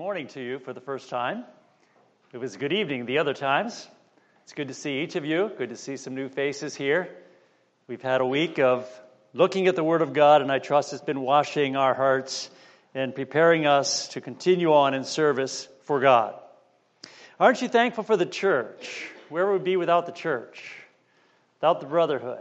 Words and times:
morning 0.00 0.28
to 0.28 0.40
you 0.40 0.58
for 0.58 0.72
the 0.72 0.80
first 0.80 1.10
time. 1.10 1.44
It 2.32 2.38
was 2.38 2.56
good 2.56 2.72
evening 2.72 3.04
the 3.04 3.18
other 3.18 3.34
times. 3.34 3.86
It's 4.44 4.54
good 4.54 4.68
to 4.68 4.74
see 4.74 5.00
each 5.00 5.14
of 5.14 5.26
you. 5.26 5.50
Good 5.58 5.68
to 5.68 5.76
see 5.76 5.98
some 5.98 6.14
new 6.14 6.30
faces 6.30 6.74
here. 6.74 7.14
We've 7.86 8.00
had 8.00 8.22
a 8.22 8.26
week 8.26 8.58
of 8.58 8.88
looking 9.34 9.66
at 9.66 9.76
the 9.76 9.84
Word 9.84 10.00
of 10.00 10.14
God, 10.14 10.40
and 10.40 10.50
I 10.50 10.58
trust 10.58 10.94
it's 10.94 11.02
been 11.02 11.20
washing 11.20 11.76
our 11.76 11.92
hearts 11.92 12.48
and 12.94 13.14
preparing 13.14 13.66
us 13.66 14.08
to 14.08 14.22
continue 14.22 14.72
on 14.72 14.94
in 14.94 15.04
service 15.04 15.68
for 15.82 16.00
God. 16.00 16.34
Aren't 17.38 17.60
you 17.60 17.68
thankful 17.68 18.02
for 18.02 18.16
the 18.16 18.24
church? 18.24 19.06
Where 19.28 19.52
would 19.52 19.60
we 19.60 19.72
be 19.72 19.76
without 19.76 20.06
the 20.06 20.12
church? 20.12 20.76
Without 21.58 21.80
the 21.80 21.86
brotherhood? 21.86 22.40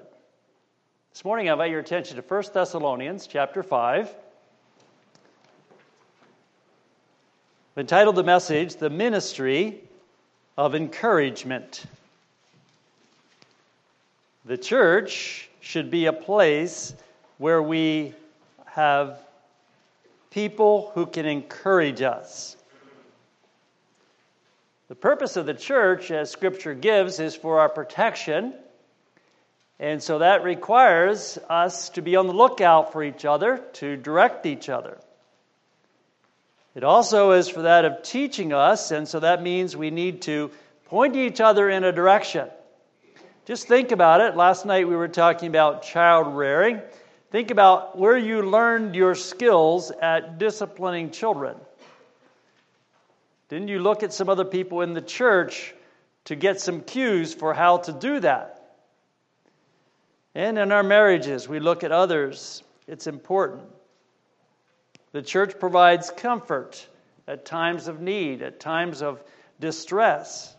This 1.11 1.25
morning 1.25 1.49
I 1.49 1.51
invite 1.51 1.71
your 1.71 1.81
attention 1.81 2.15
to 2.15 2.21
1 2.21 2.43
Thessalonians 2.53 3.27
chapter 3.27 3.63
5. 3.63 4.15
I've 7.79 7.83
entitled 7.83 8.17
the 8.17 8.23
message, 8.23 8.75
The 8.75 8.89
Ministry 8.89 9.79
of 10.57 10.75
Encouragement. 10.75 11.81
The 14.43 14.57
church 14.57 15.49
should 15.61 15.89
be 15.89 16.07
a 16.07 16.11
place 16.11 16.93
where 17.37 17.63
we 17.63 18.13
have 18.65 19.17
people 20.29 20.91
who 20.93 21.05
can 21.05 21.25
encourage 21.25 22.01
us. 22.01 22.57
The 24.89 24.95
purpose 24.95 25.37
of 25.37 25.45
the 25.45 25.53
church, 25.53 26.11
as 26.11 26.29
Scripture 26.29 26.73
gives, 26.73 27.21
is 27.21 27.33
for 27.33 27.61
our 27.61 27.69
protection. 27.69 28.53
And 29.79 30.03
so 30.03 30.19
that 30.19 30.43
requires 30.43 31.39
us 31.49 31.87
to 31.91 32.01
be 32.01 32.17
on 32.17 32.27
the 32.27 32.33
lookout 32.33 32.91
for 32.91 33.05
each 33.05 33.23
other, 33.23 33.63
to 33.75 33.95
direct 33.95 34.45
each 34.45 34.67
other. 34.67 34.97
It 36.79 36.85
also 36.85 37.31
is 37.31 37.49
for 37.49 37.63
that 37.63 37.83
of 37.83 38.03
teaching 38.03 38.53
us, 38.53 38.91
and 38.91 39.05
so 39.05 39.19
that 39.19 39.43
means 39.43 39.75
we 39.75 39.91
need 39.91 40.21
to 40.21 40.49
point 40.85 41.17
each 41.17 41.41
other 41.41 41.69
in 41.69 41.83
a 41.83 41.91
direction. 41.91 42.47
Just 43.43 43.67
think 43.67 43.91
about 43.91 44.21
it. 44.21 44.37
Last 44.37 44.65
night 44.65 44.87
we 44.87 44.95
were 44.95 45.09
talking 45.09 45.49
about 45.49 45.83
child 45.83 46.37
rearing. 46.37 46.79
Think 47.31 47.51
about 47.51 47.97
where 47.97 48.17
you 48.17 48.43
learned 48.43 48.95
your 48.95 49.13
skills 49.13 49.91
at 49.91 50.37
disciplining 50.37 51.11
children. 51.11 51.57
Didn't 53.49 53.67
you 53.67 53.79
look 53.79 54.01
at 54.01 54.13
some 54.13 54.29
other 54.29 54.45
people 54.45 54.79
in 54.79 54.93
the 54.93 55.01
church 55.01 55.75
to 56.23 56.35
get 56.37 56.61
some 56.61 56.79
cues 56.79 57.33
for 57.33 57.53
how 57.53 57.79
to 57.79 57.91
do 57.91 58.21
that? 58.21 58.77
And 60.33 60.57
in 60.57 60.71
our 60.71 60.83
marriages, 60.83 61.45
we 61.45 61.59
look 61.59 61.83
at 61.83 61.91
others. 61.91 62.63
It's 62.87 63.05
important. 63.05 63.63
The 65.11 65.21
church 65.21 65.59
provides 65.59 66.11
comfort 66.11 66.87
at 67.27 67.45
times 67.45 67.87
of 67.87 67.99
need, 67.99 68.41
at 68.41 68.59
times 68.59 69.01
of 69.01 69.23
distress. 69.59 70.55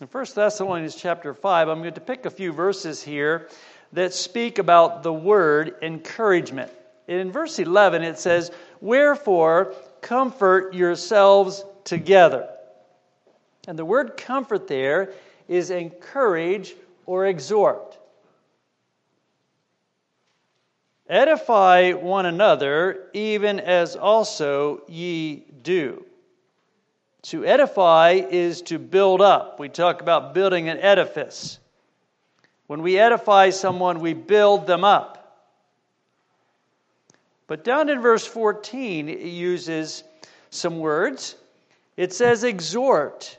In 0.00 0.06
1 0.06 0.26
Thessalonians 0.34 0.96
chapter 0.96 1.32
5, 1.32 1.68
I'm 1.68 1.80
going 1.80 1.94
to 1.94 2.00
pick 2.00 2.26
a 2.26 2.30
few 2.30 2.52
verses 2.52 3.02
here 3.02 3.48
that 3.92 4.12
speak 4.12 4.58
about 4.58 5.02
the 5.02 5.12
word 5.12 5.76
encouragement. 5.82 6.70
In 7.08 7.32
verse 7.32 7.58
11, 7.58 8.02
it 8.02 8.18
says, 8.18 8.50
Wherefore, 8.80 9.74
comfort 10.00 10.74
yourselves 10.74 11.64
together. 11.84 12.48
And 13.68 13.78
the 13.78 13.84
word 13.84 14.16
comfort 14.16 14.66
there 14.66 15.12
is 15.48 15.70
encourage 15.70 16.74
or 17.06 17.26
exhort. 17.26 17.98
Edify 21.08 21.92
one 21.92 22.26
another, 22.26 23.08
even 23.12 23.60
as 23.60 23.96
also 23.96 24.82
ye 24.88 25.44
do. 25.62 26.04
To 27.22 27.44
edify 27.44 28.20
is 28.30 28.62
to 28.62 28.78
build 28.78 29.20
up. 29.20 29.60
We 29.60 29.68
talk 29.68 30.00
about 30.00 30.34
building 30.34 30.68
an 30.68 30.78
edifice. 30.78 31.58
When 32.66 32.82
we 32.82 32.98
edify 32.98 33.50
someone, 33.50 34.00
we 34.00 34.14
build 34.14 34.66
them 34.66 34.84
up. 34.84 35.18
But 37.46 37.64
down 37.64 37.88
in 37.88 38.00
verse 38.00 38.26
14, 38.26 39.08
it 39.08 39.20
uses 39.20 40.04
some 40.50 40.78
words. 40.78 41.36
It 41.96 42.12
says 42.12 42.44
exhort. 42.44 43.38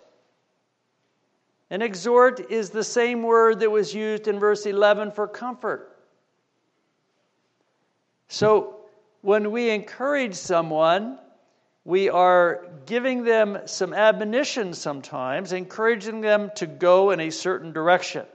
And 1.69 1.81
exhort 1.81 2.51
is 2.51 2.69
the 2.69 2.83
same 2.83 3.23
word 3.23 3.61
that 3.61 3.71
was 3.71 3.93
used 3.93 4.27
in 4.27 4.39
verse 4.39 4.65
11 4.65 5.11
for 5.11 5.27
comfort. 5.27 5.92
So 8.33 8.77
when 9.21 9.51
we 9.51 9.69
encourage 9.69 10.33
someone, 10.33 11.19
we 11.85 12.09
are 12.09 12.66
giving 12.88 13.25
them 13.25 13.59
some 13.66 13.94
admonition 13.94 14.73
sometimes, 14.73 15.53
encouraging 15.53 16.21
them 16.21 16.49
to 16.55 16.66
go 16.66 17.11
in 17.11 17.19
a 17.19 17.29
certain 17.29 17.73
direction. 17.73 18.25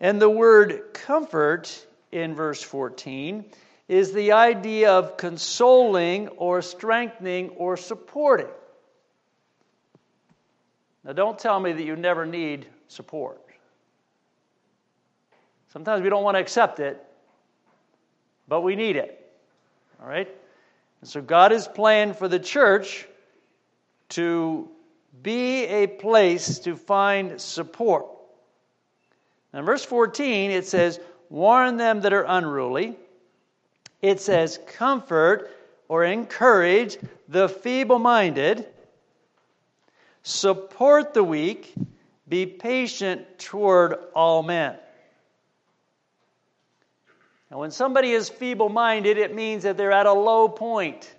And 0.00 0.22
the 0.22 0.30
word 0.30 0.94
comfort 0.94 1.86
in 2.10 2.34
verse 2.34 2.62
14 2.62 3.44
is 3.88 4.14
the 4.14 4.32
idea 4.32 4.92
of 4.92 5.18
consoling 5.18 6.28
or 6.28 6.62
strengthening 6.62 7.50
or 7.50 7.76
supporting. 7.76 8.48
Now, 11.04 11.12
don't 11.12 11.38
tell 11.38 11.60
me 11.60 11.74
that 11.74 11.84
you 11.84 11.96
never 11.96 12.24
need 12.24 12.66
support. 12.88 13.38
Sometimes 15.74 16.02
we 16.02 16.08
don't 16.08 16.24
want 16.24 16.36
to 16.36 16.40
accept 16.40 16.80
it, 16.80 16.98
but 18.52 18.60
we 18.60 18.76
need 18.76 18.96
it. 18.96 19.18
All 19.98 20.06
right? 20.06 20.28
And 21.00 21.08
so 21.08 21.22
God 21.22 21.52
has 21.52 21.66
planned 21.66 22.18
for 22.18 22.28
the 22.28 22.38
church 22.38 23.06
to 24.10 24.68
be 25.22 25.64
a 25.64 25.86
place 25.86 26.58
to 26.58 26.76
find 26.76 27.40
support. 27.40 28.04
Now, 29.54 29.60
in 29.60 29.64
verse 29.64 29.86
14, 29.86 30.50
it 30.50 30.66
says, 30.66 31.00
Warn 31.30 31.78
them 31.78 32.02
that 32.02 32.12
are 32.12 32.26
unruly. 32.28 32.94
It 34.02 34.20
says, 34.20 34.60
Comfort 34.76 35.50
or 35.88 36.04
encourage 36.04 36.98
the 37.28 37.48
feeble 37.48 38.00
minded. 38.00 38.66
Support 40.24 41.14
the 41.14 41.24
weak. 41.24 41.72
Be 42.28 42.44
patient 42.44 43.38
toward 43.38 43.94
all 44.14 44.42
men. 44.42 44.76
And 47.52 47.60
when 47.60 47.70
somebody 47.70 48.12
is 48.12 48.30
feeble 48.30 48.70
minded, 48.70 49.18
it 49.18 49.34
means 49.34 49.64
that 49.64 49.76
they're 49.76 49.92
at 49.92 50.06
a 50.06 50.12
low 50.14 50.48
point. 50.48 51.14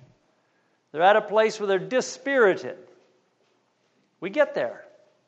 They're 0.92 1.04
at 1.04 1.16
a 1.16 1.22
place 1.22 1.60
where 1.60 1.68
they're 1.68 1.78
dispirited. 1.78 2.76
We 4.20 4.32
get 4.32 4.56
there. 4.56 4.84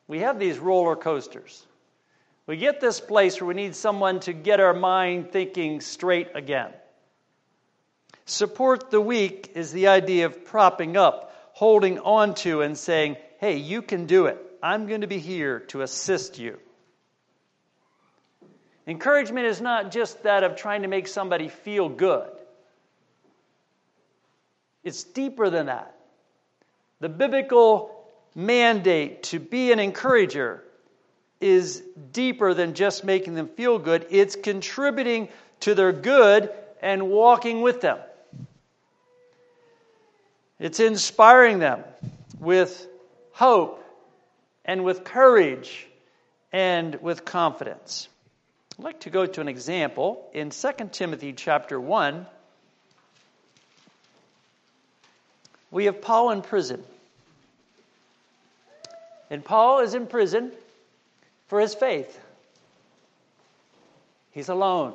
We 0.08 0.22
have 0.22 0.40
these 0.40 0.58
roller 0.58 0.96
coasters. 0.96 1.64
We 2.48 2.58
get 2.58 2.82
this 2.82 3.00
place 3.00 3.40
where 3.40 3.48
we 3.48 3.54
need 3.54 3.76
someone 3.76 4.20
to 4.22 4.34
get 4.34 4.60
our 4.60 4.74
mind 4.74 5.32
thinking 5.32 5.80
straight 5.80 6.30
again. 6.34 6.74
Support 8.26 8.90
the 8.90 9.00
weak 9.00 9.52
is 9.54 9.72
the 9.72 9.90
idea 9.90 10.26
of 10.26 10.44
propping 10.44 10.98
up, 10.98 11.32
holding 11.54 12.00
on 12.00 12.34
to, 12.34 12.62
and 12.62 12.76
saying, 12.76 13.18
hey, 13.38 13.58
you 13.58 13.84
can 13.84 14.08
do 14.08 14.26
it. 14.26 14.40
I'm 14.64 14.88
going 14.88 15.02
to 15.02 15.08
be 15.08 15.20
here 15.20 15.60
to 15.68 15.84
assist 15.84 16.40
you. 16.40 16.58
Encouragement 18.88 19.48
is 19.48 19.62
not 19.62 19.92
just 19.92 20.24
that 20.24 20.44
of 20.44 20.56
trying 20.56 20.84
to 20.84 20.88
make 20.88 21.08
somebody 21.08 21.48
feel 21.48 21.90
good, 21.90 22.30
it's 24.84 25.04
deeper 25.04 25.50
than 25.50 25.66
that. 25.66 25.96
The 27.00 27.10
biblical 27.10 27.92
mandate 28.36 29.24
to 29.24 29.40
be 29.40 29.72
an 29.72 29.80
encourager 29.80 30.64
is 31.42 31.84
deeper 32.12 32.54
than 32.54 32.74
just 32.76 33.04
making 33.04 33.34
them 33.34 33.48
feel 33.48 33.80
good, 33.80 34.06
it's 34.10 34.36
contributing 34.36 35.30
to 35.62 35.74
their 35.74 35.92
good 35.92 36.52
and 36.82 37.10
walking 37.10 37.62
with 37.62 37.82
them. 37.82 37.98
It's 40.60 40.80
inspiring 40.80 41.60
them 41.60 41.84
with 42.40 42.88
hope 43.32 43.84
and 44.64 44.84
with 44.84 45.04
courage 45.04 45.88
and 46.54 46.96
with 47.02 47.26
confidence. 47.26 48.08
I'd 48.78 48.84
like 48.84 49.00
to 49.02 49.10
go 49.10 49.26
to 49.26 49.40
an 49.40 49.48
example 49.48 50.30
in 50.34 50.50
2 50.50 50.70
Timothy 50.92 51.32
chapter 51.32 51.80
1. 51.80 52.26
We 55.72 55.86
have 55.86 56.02
Paul 56.02 56.32
in 56.32 56.42
prison. 56.42 56.84
And 59.30 59.46
Paul 59.46 59.80
is 59.80 59.94
in 59.94 60.08
prison 60.08 60.52
for 61.48 61.62
his 61.62 61.74
faith. 61.74 62.20
He's 64.32 64.50
alone. 64.50 64.94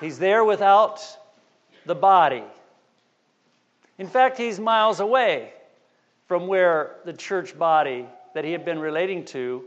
He's 0.00 0.18
there 0.18 0.44
without 0.44 1.00
the 1.86 1.94
body. 1.94 2.42
In 3.98 4.08
fact, 4.08 4.36
he's 4.36 4.58
miles 4.58 4.98
away 4.98 5.52
from 6.26 6.48
where 6.48 6.96
the 7.04 7.12
church 7.12 7.56
body 7.56 8.04
that 8.34 8.44
he 8.44 8.50
had 8.50 8.64
been 8.64 8.80
relating 8.80 9.26
to 9.26 9.64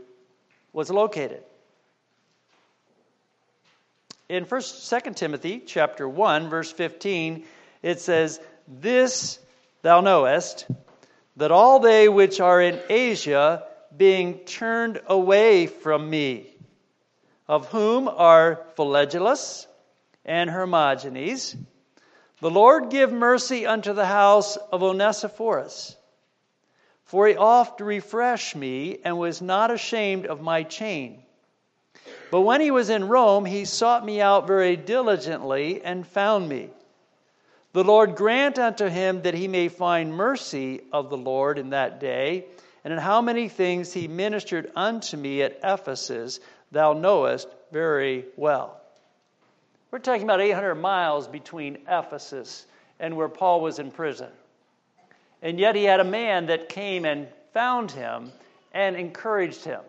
was 0.74 0.90
located 0.90 1.42
in 4.32 4.46
first 4.46 4.86
second 4.86 5.14
timothy 5.14 5.60
chapter 5.60 6.08
1 6.08 6.48
verse 6.48 6.72
15 6.72 7.44
it 7.82 8.00
says 8.00 8.40
This 8.66 9.38
thou 9.82 10.00
knowest, 10.00 10.66
that 11.36 11.50
all 11.50 11.80
they 11.80 12.08
which 12.08 12.40
are 12.40 12.60
in 12.60 12.80
Asia, 12.88 13.64
being 13.94 14.38
turned 14.40 15.00
away 15.06 15.66
from 15.66 16.08
me, 16.08 16.48
of 17.46 17.68
whom 17.68 18.08
are 18.08 18.64
Phygellus 18.76 19.66
and 20.24 20.48
Hermogenes, 20.48 21.56
the 22.40 22.50
Lord 22.50 22.90
give 22.90 23.12
mercy 23.12 23.66
unto 23.66 23.92
the 23.92 24.06
house 24.06 24.56
of 24.56 24.82
Onesiphorus. 24.82 25.96
For 27.04 27.26
he 27.26 27.36
oft 27.36 27.80
refreshed 27.80 28.56
me 28.56 28.98
and 29.04 29.18
was 29.18 29.42
not 29.42 29.70
ashamed 29.70 30.26
of 30.26 30.40
my 30.40 30.62
chain. 30.62 31.21
But 32.32 32.40
when 32.40 32.62
he 32.62 32.70
was 32.70 32.88
in 32.88 33.08
Rome, 33.08 33.44
he 33.44 33.66
sought 33.66 34.06
me 34.06 34.22
out 34.22 34.46
very 34.46 34.74
diligently 34.74 35.82
and 35.84 36.06
found 36.06 36.48
me. 36.48 36.70
The 37.74 37.84
Lord 37.84 38.16
grant 38.16 38.58
unto 38.58 38.86
him 38.86 39.20
that 39.20 39.34
he 39.34 39.48
may 39.48 39.68
find 39.68 40.14
mercy 40.14 40.80
of 40.94 41.10
the 41.10 41.16
Lord 41.18 41.58
in 41.58 41.68
that 41.70 42.00
day, 42.00 42.46
and 42.84 42.92
in 42.94 42.98
how 42.98 43.20
many 43.20 43.50
things 43.50 43.92
he 43.92 44.08
ministered 44.08 44.72
unto 44.74 45.18
me 45.18 45.42
at 45.42 45.60
Ephesus, 45.62 46.40
thou 46.70 46.94
knowest 46.94 47.48
very 47.70 48.24
well. 48.36 48.80
We're 49.90 49.98
talking 49.98 50.22
about 50.22 50.40
800 50.40 50.76
miles 50.76 51.28
between 51.28 51.80
Ephesus 51.86 52.64
and 52.98 53.14
where 53.14 53.28
Paul 53.28 53.60
was 53.60 53.78
in 53.78 53.90
prison. 53.90 54.30
And 55.42 55.60
yet 55.60 55.76
he 55.76 55.84
had 55.84 56.00
a 56.00 56.04
man 56.04 56.46
that 56.46 56.70
came 56.70 57.04
and 57.04 57.28
found 57.52 57.90
him 57.90 58.32
and 58.72 58.96
encouraged 58.96 59.66
him. 59.66 59.82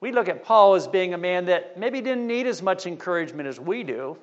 We 0.00 0.12
look 0.12 0.28
at 0.28 0.44
Paul 0.44 0.74
as 0.74 0.86
being 0.86 1.14
a 1.14 1.18
man 1.18 1.46
that 1.46 1.78
maybe 1.78 2.00
didn't 2.00 2.26
need 2.26 2.46
as 2.46 2.62
much 2.62 2.86
encouragement 2.86 3.48
as 3.48 3.58
we 3.58 3.82
do. 3.82 4.18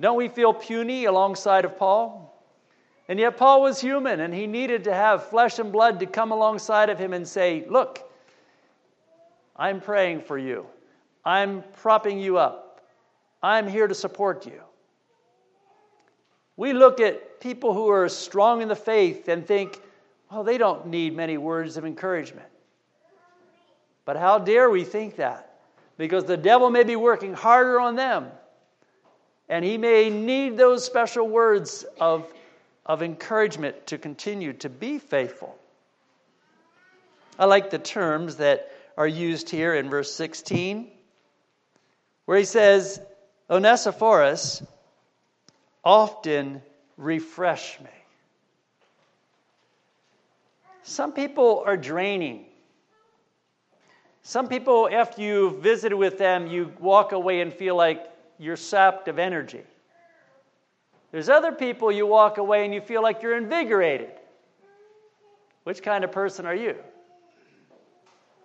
Don't 0.00 0.16
we 0.16 0.28
feel 0.28 0.52
puny 0.52 1.06
alongside 1.06 1.64
of 1.64 1.78
Paul? 1.78 2.32
And 3.08 3.18
yet, 3.18 3.36
Paul 3.36 3.62
was 3.62 3.80
human 3.80 4.20
and 4.20 4.34
he 4.34 4.46
needed 4.46 4.84
to 4.84 4.94
have 4.94 5.28
flesh 5.28 5.58
and 5.58 5.72
blood 5.72 6.00
to 6.00 6.06
come 6.06 6.32
alongside 6.32 6.90
of 6.90 6.98
him 6.98 7.12
and 7.12 7.26
say, 7.26 7.64
Look, 7.68 8.10
I'm 9.56 9.80
praying 9.80 10.22
for 10.22 10.38
you. 10.38 10.66
I'm 11.24 11.64
propping 11.74 12.18
you 12.20 12.38
up. 12.38 12.88
I'm 13.42 13.68
here 13.68 13.86
to 13.86 13.94
support 13.94 14.46
you. 14.46 14.60
We 16.56 16.72
look 16.72 17.00
at 17.00 17.40
people 17.40 17.74
who 17.74 17.88
are 17.88 18.08
strong 18.08 18.62
in 18.62 18.68
the 18.68 18.76
faith 18.76 19.28
and 19.28 19.46
think, 19.46 19.80
well, 20.30 20.42
they 20.42 20.58
don't 20.58 20.86
need 20.86 21.14
many 21.14 21.36
words 21.36 21.76
of 21.76 21.84
encouragement. 21.84 22.48
But 24.06 24.16
how 24.16 24.38
dare 24.38 24.70
we 24.70 24.84
think 24.84 25.16
that? 25.16 25.58
Because 25.98 26.24
the 26.24 26.38
devil 26.38 26.70
may 26.70 26.84
be 26.84 26.96
working 26.96 27.34
harder 27.34 27.78
on 27.78 27.96
them 27.96 28.30
and 29.48 29.64
he 29.64 29.78
may 29.78 30.10
need 30.10 30.56
those 30.56 30.84
special 30.84 31.28
words 31.28 31.84
of, 32.00 32.26
of 32.84 33.02
encouragement 33.02 33.86
to 33.88 33.98
continue 33.98 34.52
to 34.54 34.68
be 34.68 34.98
faithful. 34.98 35.56
I 37.38 37.44
like 37.44 37.70
the 37.70 37.78
terms 37.78 38.36
that 38.36 38.70
are 38.96 39.06
used 39.06 39.50
here 39.50 39.74
in 39.74 39.90
verse 39.90 40.12
16, 40.14 40.90
where 42.24 42.38
he 42.38 42.44
says, 42.44 43.00
Onesiphorus 43.48 44.62
often 45.84 46.62
refresh 46.96 47.78
me. 47.80 47.90
Some 50.82 51.12
people 51.12 51.62
are 51.66 51.76
draining. 51.76 52.45
Some 54.26 54.48
people, 54.48 54.88
after 54.90 55.22
you've 55.22 55.62
visited 55.62 55.94
with 55.94 56.18
them, 56.18 56.48
you 56.48 56.72
walk 56.80 57.12
away 57.12 57.42
and 57.42 57.54
feel 57.54 57.76
like 57.76 58.10
you're 58.40 58.56
sapped 58.56 59.06
of 59.06 59.20
energy. 59.20 59.62
There's 61.12 61.28
other 61.28 61.52
people 61.52 61.92
you 61.92 62.08
walk 62.08 62.38
away 62.38 62.64
and 62.64 62.74
you 62.74 62.80
feel 62.80 63.04
like 63.04 63.22
you're 63.22 63.36
invigorated. 63.36 64.10
Which 65.62 65.80
kind 65.80 66.02
of 66.02 66.10
person 66.10 66.44
are 66.44 66.56
you? 66.56 66.74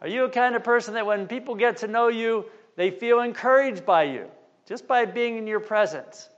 Are 0.01 0.07
you 0.07 0.25
a 0.25 0.29
kind 0.29 0.55
of 0.55 0.63
person 0.63 0.93
that 0.93 1.07
when 1.07 1.25
people 1.25 1.55
get 1.55 1.77
to 1.77 1.87
know 1.87 2.09
you, 2.09 2.45
they 2.75 2.91
feel 2.91 3.21
encouraged 3.21 3.83
by 3.83 4.03
you 4.03 4.27
just 4.67 4.87
by 4.87 5.05
being 5.05 5.39
in 5.39 5.47
your 5.47 5.59
presence? 5.59 6.29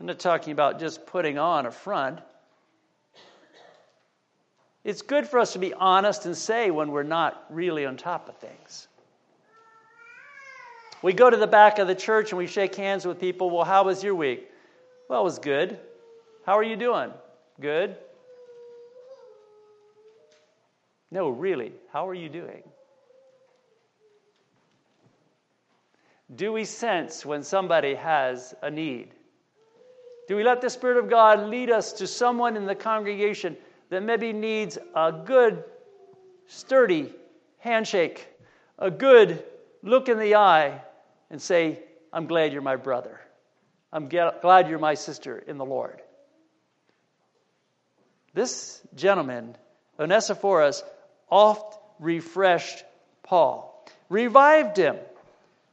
I'm 0.00 0.06
not 0.06 0.18
talking 0.18 0.54
about 0.54 0.80
just 0.80 1.04
putting 1.04 1.36
on 1.36 1.66
a 1.66 1.70
front. 1.70 2.20
It's 4.82 5.02
good 5.02 5.26
for 5.26 5.38
us 5.38 5.52
to 5.52 5.58
be 5.58 5.74
honest 5.74 6.26
and 6.26 6.36
say 6.36 6.70
when 6.70 6.90
we're 6.90 7.02
not 7.02 7.44
really 7.50 7.84
on 7.84 7.96
top 7.96 8.28
of 8.28 8.36
things. 8.36 8.88
We 11.02 11.12
go 11.12 11.28
to 11.30 11.36
the 11.36 11.46
back 11.46 11.78
of 11.78 11.86
the 11.86 11.94
church 11.94 12.30
and 12.30 12.38
we 12.38 12.46
shake 12.46 12.74
hands 12.74 13.06
with 13.06 13.20
people. 13.20 13.50
Well, 13.50 13.64
how 13.64 13.84
was 13.84 14.02
your 14.02 14.14
week? 14.14 14.50
Well, 15.08 15.20
it 15.20 15.24
was 15.24 15.38
good. 15.38 15.78
How 16.46 16.56
are 16.58 16.62
you 16.62 16.76
doing? 16.76 17.10
Good. 17.60 17.96
No, 21.10 21.28
really, 21.28 21.72
how 21.92 22.08
are 22.08 22.14
you 22.14 22.28
doing? 22.28 22.62
Do 26.36 26.52
we 26.52 26.64
sense 26.64 27.26
when 27.26 27.42
somebody 27.42 27.94
has 27.94 28.54
a 28.62 28.70
need? 28.70 29.08
Do 30.28 30.36
we 30.36 30.44
let 30.44 30.60
the 30.60 30.70
Spirit 30.70 30.96
of 30.98 31.10
God 31.10 31.48
lead 31.48 31.70
us 31.70 31.92
to 31.94 32.06
someone 32.06 32.56
in 32.56 32.66
the 32.66 32.74
congregation 32.76 33.56
that 33.90 34.02
maybe 34.02 34.32
needs 34.32 34.78
a 34.94 35.12
good, 35.12 35.62
sturdy 36.46 37.12
handshake, 37.58 38.26
a 38.78 38.90
good 38.90 39.44
look 39.82 40.08
in 40.08 40.18
the 40.18 40.36
eye, 40.36 40.80
and 41.30 41.40
say, 41.40 41.78
I'm 42.12 42.26
glad 42.26 42.52
you're 42.52 42.62
my 42.62 42.76
brother. 42.76 43.20
I'm 43.92 44.08
glad 44.08 44.68
you're 44.68 44.78
my 44.78 44.94
sister 44.94 45.38
in 45.38 45.58
the 45.58 45.64
Lord. 45.64 46.00
This 48.32 48.80
gentleman, 48.94 49.56
Onesiphorus, 49.98 50.84
oft 51.28 51.78
refreshed 51.98 52.84
Paul, 53.24 53.84
revived 54.08 54.76
him, 54.76 54.96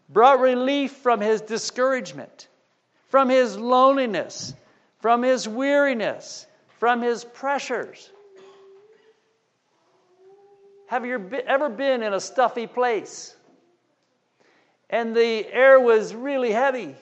brought 0.10 0.40
relief 0.40 0.92
from 0.92 1.22
his 1.22 1.42
discouragement, 1.42 2.48
from 3.10 3.30
his 3.30 3.58
loneliness, 3.58 4.54
from 5.00 5.22
his 5.22 5.48
weariness, 5.48 6.48
from 6.80 7.02
his 7.02 7.24
pressures. 7.24 8.12
Have 10.88 11.06
you 11.06 11.30
ever 11.46 11.70
been 11.70 12.02
in 12.04 12.14
a 12.14 12.20
stuffy 12.20 12.68
place? 12.68 13.38
and 14.90 15.16
the 15.16 15.46
air 15.52 15.80
was 15.80 16.14
really 16.16 16.52
heavy. 16.52 16.96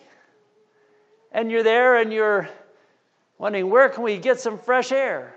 And 1.32 1.52
you're 1.52 1.64
there 1.64 1.98
and 1.98 2.12
you're 2.12 2.50
wondering, 3.38 3.70
where 3.70 3.90
can 3.90 4.04
we 4.04 4.18
get 4.18 4.40
some 4.40 4.58
fresh 4.58 4.92
air? 4.92 5.36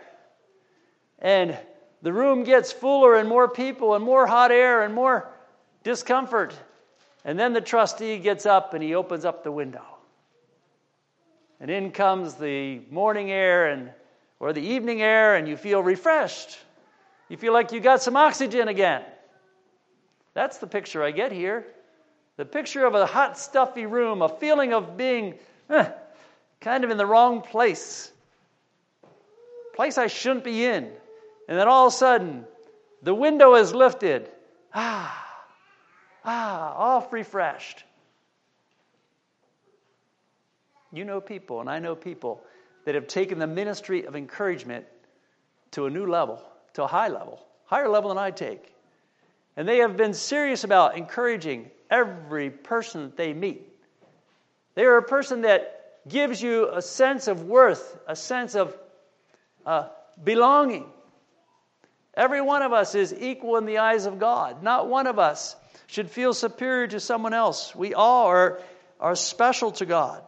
And 1.19 1.57
the 2.03 2.13
room 2.13 2.45
gets 2.45 2.73
fuller 2.73 3.17
and 3.17 3.29
more 3.29 3.49
people 3.49 3.95
and 3.95 4.05
more 4.05 4.27
hot 4.27 4.53
air 4.53 4.83
and 4.85 4.95
more 4.95 5.29
discomfort. 5.83 6.55
And 7.25 7.39
then 7.39 7.53
the 7.53 7.61
trustee 7.61 8.19
gets 8.19 8.47
up 8.47 8.75
and 8.75 8.83
he 8.83 8.95
opens 8.95 9.25
up 9.25 9.43
the 9.43 9.53
window. 9.53 9.85
And 11.61 11.71
in 11.71 11.91
comes 11.91 12.35
the 12.35 12.81
morning 12.89 13.33
air 13.33 13.67
and 13.67 13.91
or 14.41 14.53
the 14.53 14.63
evening 14.63 15.03
air 15.03 15.37
and 15.37 15.49
you 15.49 15.57
feel 15.57 15.83
refreshed. 15.83 16.59
You 17.29 17.37
feel 17.37 17.53
like 17.53 17.73
you 17.73 17.81
got 17.81 18.03
some 18.03 18.17
oxygen 18.17 18.69
again. 18.69 19.03
That's 20.35 20.59
the 20.59 20.67
picture 20.67 21.03
I 21.03 21.11
get 21.11 21.33
here. 21.33 21.67
The 22.37 22.45
picture 22.45 22.87
of 22.87 22.95
a 22.95 23.05
hot, 23.05 23.37
stuffy 23.39 23.87
room, 23.87 24.23
a 24.23 24.29
feeling 24.29 24.73
of 24.73 24.97
being 24.97 25.35
eh, 25.69 25.91
kind 26.61 26.85
of 26.85 26.91
in 26.91 26.97
the 26.97 27.07
wrong 27.07 27.43
place, 27.43 28.13
place 29.75 29.99
I 29.99 30.07
shouldn't 30.07 30.45
be 30.45 30.65
in. 30.65 30.85
And 31.49 31.59
then 31.59 31.67
all 31.67 31.89
of 31.89 31.93
a 31.93 31.97
sudden, 31.97 32.45
the 33.03 33.15
window 33.15 33.55
is 33.57 33.75
lifted. 33.75 34.31
Ah, 34.73 35.43
ah, 36.25 36.75
off 36.75 37.13
refreshed. 37.13 37.83
You 40.93 41.05
know 41.05 41.21
people, 41.21 41.61
and 41.61 41.69
I 41.69 41.81
know 41.81 41.95
people 41.95 42.43
that 42.89 42.95
have 42.95 43.07
taken 43.07 43.39
the 43.39 43.47
ministry 43.47 44.07
of 44.07 44.17
encouragement 44.17 44.87
to 45.73 45.85
a 45.85 45.91
new 45.91 46.07
level, 46.07 46.43
to 46.73 46.83
a 46.83 46.87
high 46.87 47.09
level, 47.09 47.45
higher 47.67 47.87
level 47.87 48.09
than 48.09 48.17
I 48.17 48.31
take. 48.31 48.75
And 49.59 49.69
they 49.69 49.81
have 49.81 49.99
been 49.99 50.15
serious 50.15 50.65
about 50.65 50.97
encouraging 50.97 51.71
every 51.91 52.49
person 52.49 53.03
that 53.03 53.15
they 53.19 53.35
meet. 53.35 53.69
They 54.75 54.87
are 54.87 54.97
a 54.97 55.03
person 55.03 55.43
that 55.43 55.99
gives 56.09 56.41
you 56.41 56.71
a 56.73 56.81
sense 56.81 57.29
of 57.29 57.45
worth, 57.45 57.99
a 58.07 58.17
sense 58.17 58.55
of 58.55 58.75
uh, 59.67 59.89
belonging. 60.25 60.87
Every 62.15 62.41
one 62.41 62.63
of 62.63 62.73
us 62.73 62.95
is 62.95 63.13
equal 63.13 63.59
in 63.59 63.67
the 63.67 63.77
eyes 63.77 64.07
of 64.07 64.19
God. 64.19 64.63
Not 64.63 64.89
one 64.89 65.07
of 65.07 65.19
us 65.19 65.57
should 65.89 66.11
feel 66.11 66.33
superior 66.33 66.87
to 66.87 67.01
someone 67.01 67.35
else. 67.35 67.75
We 67.75 67.93
all 67.93 68.29
are, 68.29 68.63
are 68.99 69.15
special 69.15 69.73
to 69.73 69.85
God. 69.85 70.23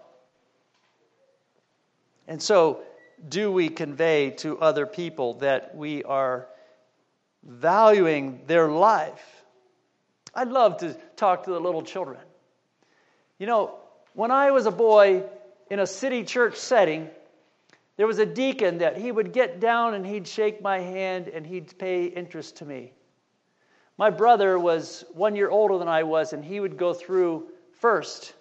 And 2.31 2.41
so, 2.41 2.81
do 3.29 3.53
we 3.53 3.69
convey 3.69 4.31
to 4.39 4.59
other 4.59 4.87
people 4.87 5.35
that 5.41 5.77
we 5.77 6.03
are 6.05 6.47
valuing 7.43 8.41
their 8.47 8.69
life 8.71 9.41
I'd 10.35 10.49
love 10.49 10.79
to 10.79 10.95
talk 11.17 11.45
to 11.45 11.51
the 11.51 11.61
little 11.61 11.83
children. 11.83 12.21
You 13.39 13.47
know, 13.47 13.79
when 14.15 14.31
I 14.31 14.51
was 14.51 14.67
a 14.67 14.71
boy, 14.71 15.25
in 15.71 15.79
a 15.79 15.87
city 15.87 16.25
church 16.25 16.57
setting, 16.57 17.09
there 17.97 18.07
was 18.07 18.19
a 18.19 18.27
deacon 18.27 18.79
that 18.79 18.97
he 18.97 19.11
would 19.11 19.33
get 19.33 19.61
down 19.61 19.95
and 19.95 20.07
he'd 20.07 20.27
shake 20.27 20.63
my 20.63 20.79
hand 20.79 21.29
and 21.29 21.47
he'd 21.47 21.79
pay 21.79 22.07
interest 22.07 22.57
to 22.57 22.65
me. 22.65 22.93
My 23.99 24.11
brother 24.11 24.59
was 24.59 25.05
one 25.13 25.37
year 25.37 25.51
older 25.51 25.79
than 25.79 25.89
I 25.89 26.05
was, 26.05 26.33
and 26.33 26.43
he 26.43 26.59
would 26.59 26.79
go 26.79 26.95
through 26.95 27.49
first. 27.81 28.35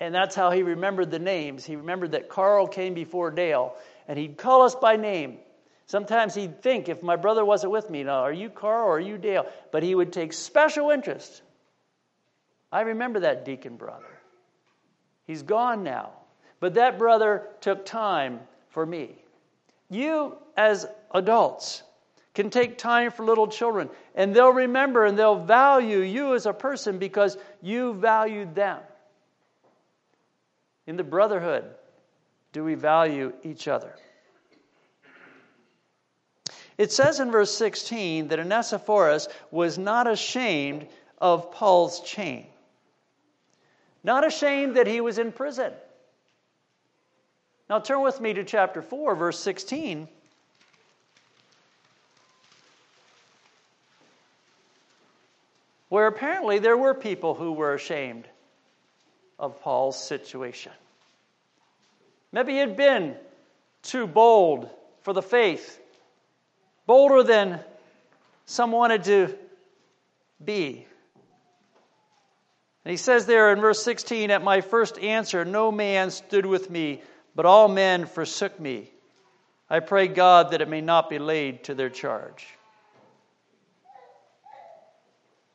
And 0.00 0.14
that's 0.14 0.34
how 0.34 0.50
he 0.50 0.62
remembered 0.62 1.10
the 1.10 1.18
names. 1.18 1.64
He 1.64 1.76
remembered 1.76 2.12
that 2.12 2.30
Carl 2.30 2.66
came 2.66 2.94
before 2.94 3.30
Dale, 3.30 3.74
and 4.08 4.18
he'd 4.18 4.38
call 4.38 4.62
us 4.62 4.74
by 4.74 4.96
name. 4.96 5.38
Sometimes 5.86 6.34
he'd 6.34 6.62
think, 6.62 6.88
if 6.88 7.02
my 7.02 7.16
brother 7.16 7.44
wasn't 7.44 7.72
with 7.72 7.90
me, 7.90 8.02
now, 8.02 8.20
are 8.20 8.32
you 8.32 8.48
Carl 8.48 8.86
or 8.86 8.96
are 8.96 9.00
you 9.00 9.18
Dale? 9.18 9.46
But 9.70 9.82
he 9.82 9.94
would 9.94 10.12
take 10.12 10.32
special 10.32 10.90
interest. 10.90 11.42
I 12.72 12.82
remember 12.82 13.20
that 13.20 13.44
deacon 13.44 13.76
brother. 13.76 14.18
He's 15.26 15.42
gone 15.42 15.82
now. 15.82 16.10
But 16.60 16.74
that 16.74 16.98
brother 16.98 17.48
took 17.60 17.84
time 17.84 18.40
for 18.70 18.86
me. 18.86 19.16
You, 19.90 20.36
as 20.56 20.86
adults, 21.12 21.82
can 22.34 22.50
take 22.50 22.78
time 22.78 23.10
for 23.10 23.24
little 23.24 23.48
children, 23.48 23.90
and 24.14 24.34
they'll 24.34 24.52
remember 24.52 25.04
and 25.04 25.18
they'll 25.18 25.44
value 25.44 25.98
you 25.98 26.34
as 26.34 26.46
a 26.46 26.52
person 26.52 26.98
because 26.98 27.36
you 27.60 27.94
valued 27.94 28.54
them. 28.54 28.78
In 30.90 30.96
the 30.96 31.04
brotherhood, 31.04 31.66
do 32.52 32.64
we 32.64 32.74
value 32.74 33.32
each 33.44 33.68
other? 33.68 33.94
It 36.76 36.90
says 36.90 37.20
in 37.20 37.30
verse 37.30 37.56
16 37.56 38.26
that 38.26 38.40
Onesiphorus 38.40 39.28
was 39.52 39.78
not 39.78 40.08
ashamed 40.08 40.88
of 41.20 41.52
Paul's 41.52 42.00
chain, 42.00 42.48
not 44.02 44.26
ashamed 44.26 44.74
that 44.74 44.88
he 44.88 45.00
was 45.00 45.20
in 45.20 45.30
prison. 45.30 45.72
Now 47.68 47.78
turn 47.78 48.02
with 48.02 48.20
me 48.20 48.32
to 48.32 48.42
chapter 48.42 48.82
4, 48.82 49.14
verse 49.14 49.38
16. 49.38 50.08
Where 55.88 56.08
apparently 56.08 56.58
there 56.58 56.76
were 56.76 56.94
people 56.94 57.34
who 57.34 57.52
were 57.52 57.74
ashamed 57.74 58.26
of 59.40 59.60
Paul's 59.60 60.00
situation. 60.00 60.70
Maybe 62.30 62.52
he 62.52 62.58
had 62.58 62.76
been 62.76 63.16
too 63.82 64.06
bold 64.06 64.70
for 65.02 65.12
the 65.12 65.22
faith, 65.22 65.80
bolder 66.86 67.24
than 67.24 67.58
some 68.46 68.70
wanted 68.70 69.02
to 69.04 69.34
be. 70.44 70.86
And 72.84 72.92
he 72.92 72.96
says 72.96 73.26
there 73.26 73.52
in 73.52 73.60
verse 73.60 73.82
16, 73.82 74.30
At 74.30 74.44
my 74.44 74.60
first 74.60 74.96
answer, 75.00 75.44
no 75.44 75.72
man 75.72 76.12
stood 76.12 76.46
with 76.46 76.70
me 76.70 77.02
but 77.34 77.46
all 77.46 77.68
men 77.68 78.06
forsook 78.06 78.58
me. 78.58 78.90
I 79.68 79.80
pray 79.80 80.08
God 80.08 80.50
that 80.50 80.60
it 80.60 80.68
may 80.68 80.80
not 80.80 81.08
be 81.08 81.18
laid 81.18 81.64
to 81.64 81.74
their 81.74 81.90
charge. 81.90 82.46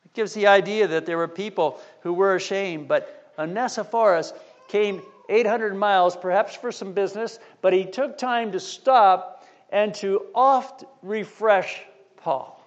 It 0.04 0.14
gives 0.14 0.32
the 0.32 0.46
idea 0.46 0.88
that 0.88 1.06
there 1.06 1.18
were 1.18 1.28
people 1.28 1.80
who 2.00 2.14
were 2.14 2.34
ashamed, 2.34 2.88
but 2.88 3.25
Onesiphorus 3.38 4.32
came 4.68 5.02
800 5.28 5.74
miles, 5.74 6.16
perhaps 6.16 6.54
for 6.54 6.70
some 6.72 6.92
business, 6.92 7.38
but 7.60 7.72
he 7.72 7.84
took 7.84 8.16
time 8.16 8.52
to 8.52 8.60
stop 8.60 9.44
and 9.70 9.94
to 9.96 10.26
oft 10.34 10.84
refresh 11.02 11.82
Paul. 12.16 12.62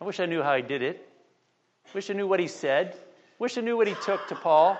I 0.00 0.04
wish 0.04 0.18
I 0.18 0.26
knew 0.26 0.42
how 0.42 0.56
he 0.56 0.62
did 0.62 0.82
it. 0.82 1.08
Wish 1.94 2.10
I 2.10 2.14
knew 2.14 2.26
what 2.26 2.40
he 2.40 2.48
said. 2.48 2.96
Wish 3.38 3.56
I 3.58 3.60
knew 3.60 3.76
what 3.76 3.86
he 3.86 3.94
took 4.04 4.26
to 4.28 4.34
Paul. 4.34 4.78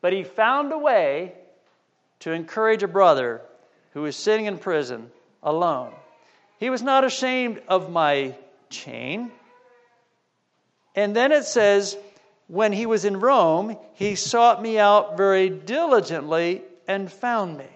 But 0.00 0.12
he 0.12 0.22
found 0.22 0.72
a 0.72 0.78
way 0.78 1.32
to 2.20 2.32
encourage 2.32 2.82
a 2.82 2.88
brother 2.88 3.42
who 3.92 4.02
was 4.02 4.16
sitting 4.16 4.46
in 4.46 4.58
prison 4.58 5.10
alone. 5.42 5.92
He 6.58 6.70
was 6.70 6.82
not 6.82 7.04
ashamed 7.04 7.62
of 7.68 7.90
my 7.90 8.34
chain. 8.70 9.32
And 10.94 11.14
then 11.14 11.32
it 11.32 11.44
says, 11.44 11.96
when 12.48 12.72
he 12.72 12.86
was 12.86 13.04
in 13.04 13.20
Rome, 13.20 13.76
he 13.94 14.14
sought 14.14 14.60
me 14.60 14.78
out 14.78 15.16
very 15.16 15.50
diligently 15.50 16.62
and 16.86 17.12
found 17.12 17.58
me. 17.58 17.68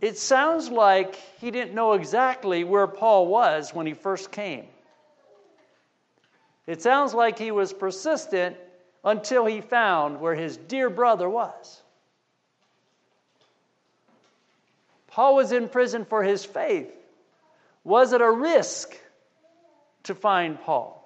It 0.00 0.18
sounds 0.18 0.68
like 0.68 1.14
he 1.40 1.50
didn't 1.50 1.74
know 1.74 1.92
exactly 1.92 2.64
where 2.64 2.86
Paul 2.86 3.28
was 3.28 3.72
when 3.72 3.86
he 3.86 3.94
first 3.94 4.32
came. 4.32 4.66
It 6.66 6.82
sounds 6.82 7.14
like 7.14 7.38
he 7.38 7.50
was 7.50 7.72
persistent 7.72 8.56
until 9.04 9.46
he 9.46 9.60
found 9.60 10.20
where 10.20 10.34
his 10.34 10.56
dear 10.56 10.90
brother 10.90 11.28
was. 11.28 11.82
Paul 15.06 15.36
was 15.36 15.52
in 15.52 15.68
prison 15.68 16.04
for 16.04 16.22
his 16.22 16.44
faith. 16.44 16.90
Was 17.84 18.12
it 18.12 18.20
a 18.20 18.30
risk 18.30 18.96
to 20.04 20.14
find 20.14 20.60
Paul? 20.60 20.98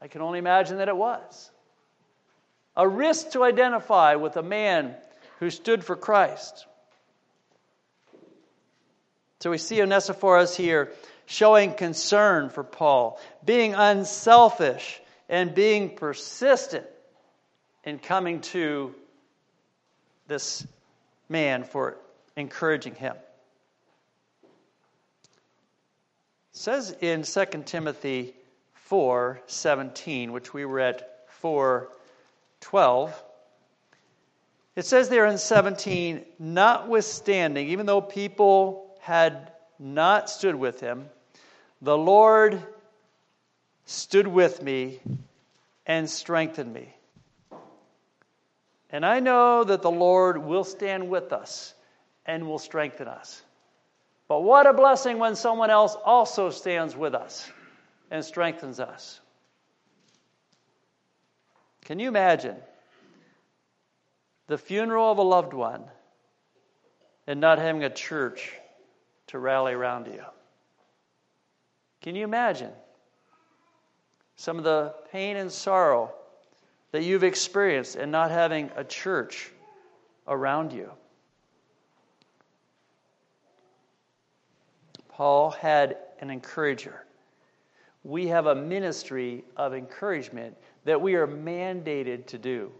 I 0.00 0.08
can 0.08 0.22
only 0.22 0.38
imagine 0.38 0.78
that 0.78 0.88
it 0.88 0.96
was. 0.96 1.50
A 2.76 2.86
risk 2.86 3.30
to 3.30 3.42
identify 3.42 4.14
with 4.14 4.36
a 4.36 4.42
man 4.42 4.94
who 5.40 5.50
stood 5.50 5.84
for 5.84 5.96
Christ. 5.96 6.66
So 9.40 9.50
we 9.50 9.58
see 9.58 9.80
Onesiphorus 9.80 10.56
here 10.56 10.92
showing 11.26 11.74
concern 11.74 12.50
for 12.50 12.64
Paul, 12.64 13.20
being 13.44 13.74
unselfish 13.74 15.00
and 15.28 15.54
being 15.54 15.94
persistent 15.94 16.86
in 17.84 17.98
coming 17.98 18.40
to 18.40 18.94
this 20.26 20.66
man 21.28 21.64
for 21.64 21.96
encouraging 22.36 22.94
him. 22.94 23.14
It 26.47 26.47
says 26.58 26.90
in 27.00 27.22
2 27.22 27.44
Timothy 27.66 28.34
4:17, 28.90 30.32
which 30.32 30.52
we 30.52 30.64
were 30.64 30.80
at 30.80 31.28
4:12, 31.28 33.14
It 34.74 34.84
says 34.84 35.08
there 35.08 35.26
in 35.26 35.38
17, 35.38 36.24
notwithstanding, 36.38 37.68
even 37.68 37.86
though 37.86 38.00
people 38.00 38.96
had 39.00 39.52
not 39.78 40.28
stood 40.28 40.56
with 40.56 40.80
him, 40.80 41.08
the 41.80 41.96
Lord 41.96 42.60
stood 43.84 44.26
with 44.26 44.60
me 44.60 45.00
and 45.86 46.10
strengthened 46.10 46.72
me. 46.72 46.92
And 48.90 49.06
I 49.06 49.20
know 49.20 49.62
that 49.62 49.82
the 49.82 49.90
Lord 49.90 50.38
will 50.38 50.64
stand 50.64 51.08
with 51.08 51.32
us 51.32 51.74
and 52.26 52.48
will 52.48 52.58
strengthen 52.58 53.06
us. 53.06 53.42
But 54.28 54.40
what 54.42 54.66
a 54.66 54.72
blessing 54.72 55.18
when 55.18 55.34
someone 55.34 55.70
else 55.70 55.96
also 56.04 56.50
stands 56.50 56.94
with 56.94 57.14
us 57.14 57.50
and 58.10 58.24
strengthens 58.24 58.78
us. 58.78 59.20
Can 61.84 61.98
you 61.98 62.08
imagine 62.08 62.56
the 64.46 64.58
funeral 64.58 65.10
of 65.10 65.18
a 65.18 65.22
loved 65.22 65.54
one 65.54 65.84
and 67.26 67.40
not 67.40 67.58
having 67.58 67.84
a 67.84 67.90
church 67.90 68.52
to 69.28 69.38
rally 69.38 69.72
around 69.72 70.06
you? 70.06 70.22
Can 72.02 72.14
you 72.14 72.24
imagine? 72.24 72.72
some 74.38 74.56
of 74.56 74.62
the 74.62 74.94
pain 75.10 75.36
and 75.36 75.50
sorrow 75.50 76.14
that 76.92 77.02
you've 77.02 77.24
experienced 77.24 77.96
and 77.96 78.10
not 78.12 78.30
having 78.30 78.70
a 78.76 78.84
church 78.84 79.50
around 80.28 80.72
you. 80.72 80.88
Paul 85.18 85.50
had 85.50 85.96
an 86.20 86.30
encourager. 86.30 87.04
We 88.04 88.28
have 88.28 88.46
a 88.46 88.54
ministry 88.54 89.42
of 89.56 89.74
encouragement 89.74 90.56
that 90.84 91.00
we 91.00 91.16
are 91.16 91.26
mandated 91.26 92.26
to 92.26 92.38
do. 92.38 92.70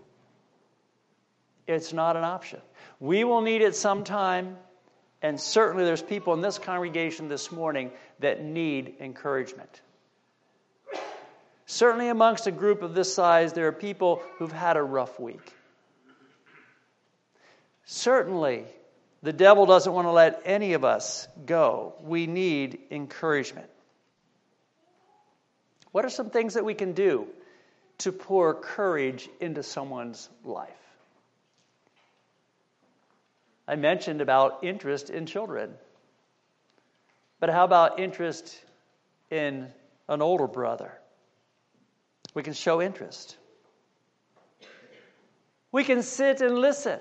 It's 1.67 1.93
not 1.93 2.17
an 2.17 2.23
option. 2.23 2.61
We 3.01 3.25
will 3.25 3.41
need 3.41 3.61
it 3.61 3.75
sometime, 3.75 4.57
and 5.21 5.41
certainly 5.41 5.85
there's 5.85 6.01
people 6.01 6.33
in 6.33 6.41
this 6.41 6.61
congregation 6.61 7.29
this 7.29 7.51
morning 7.51 7.91
that 8.21 8.41
need 8.41 8.95
encouragement. 9.01 9.81
Certainly, 11.67 12.07
amongst 12.07 12.47
a 12.47 12.53
group 12.53 12.83
of 12.83 12.95
this 12.95 13.13
size, 13.13 13.53
there 13.53 13.67
are 13.67 13.73
people 13.73 14.23
who've 14.37 14.53
had 14.53 14.77
a 14.77 14.83
rough 14.83 15.19
week. 15.19 15.55
Certainly, 17.85 18.65
the 19.23 19.33
devil 19.33 19.67
doesn't 19.67 19.93
want 19.93 20.07
to 20.07 20.13
let 20.13 20.43
any 20.45 20.75
of 20.75 20.85
us 20.85 21.27
go. 21.45 21.95
We 22.03 22.27
need 22.27 22.79
encouragement. 22.91 23.69
What 25.91 26.05
are 26.05 26.11
some 26.11 26.31
things 26.31 26.55
that 26.55 26.65
we 26.65 26.75
can 26.75 26.93
do 26.93 27.27
to 27.99 28.13
pour 28.13 28.55
courage 28.55 29.29
into 29.41 29.63
someone's 29.63 30.29
life? 30.45 30.69
I 33.67 33.77
mentioned 33.77 34.21
about 34.21 34.61
interest 34.63 35.11
in 35.11 35.27
children. 35.27 35.75
But 37.41 37.51
how 37.51 37.65
about 37.65 38.01
interest 38.01 38.59
in 39.31 39.69
an 40.09 40.23
older 40.23 40.47
brother? 40.47 40.93
We 42.35 42.43
can 42.43 42.55
show 42.55 42.81
interest. 42.81 43.37
We 45.71 45.85
can 45.85 46.03
sit 46.03 46.41
and 46.41 46.59
listen. 46.59 46.99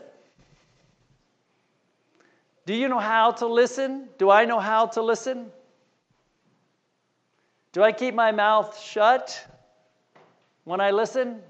Do 2.68 2.76
you 2.76 2.90
know 2.90 3.00
how 3.00 3.32
to 3.32 3.48
listen? 3.48 4.10
Do 4.18 4.30
I 4.30 4.44
know 4.44 4.60
how 4.60 4.88
to 4.88 5.02
listen? 5.02 5.52
Do 7.72 7.82
I 7.82 7.94
keep 7.94 8.14
my 8.14 8.34
mouth 8.34 8.78
shut 8.78 9.42
when 10.66 10.82
I 10.82 10.92
listen? 10.92 11.42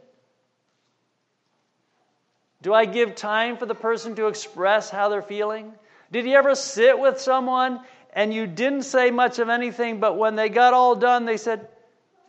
Do 2.62 2.72
I 2.72 2.86
give 2.86 3.16
time 3.16 3.58
for 3.58 3.66
the 3.66 3.74
person 3.74 4.14
to 4.18 4.28
express 4.28 4.92
how 4.92 5.10
they're 5.10 5.24
feeling? 5.24 5.74
Did 6.12 6.26
you 6.26 6.36
ever 6.36 6.54
sit 6.54 7.00
with 7.00 7.20
someone 7.20 7.80
and 8.14 8.32
you 8.32 8.46
didn't 8.46 8.84
say 8.84 9.10
much 9.10 9.40
of 9.40 9.50
anything, 9.50 10.00
but 10.00 10.20
when 10.20 10.36
they 10.36 10.50
got 10.50 10.76
all 10.76 10.96
done, 10.96 11.26
they 11.26 11.38
said, 11.38 11.68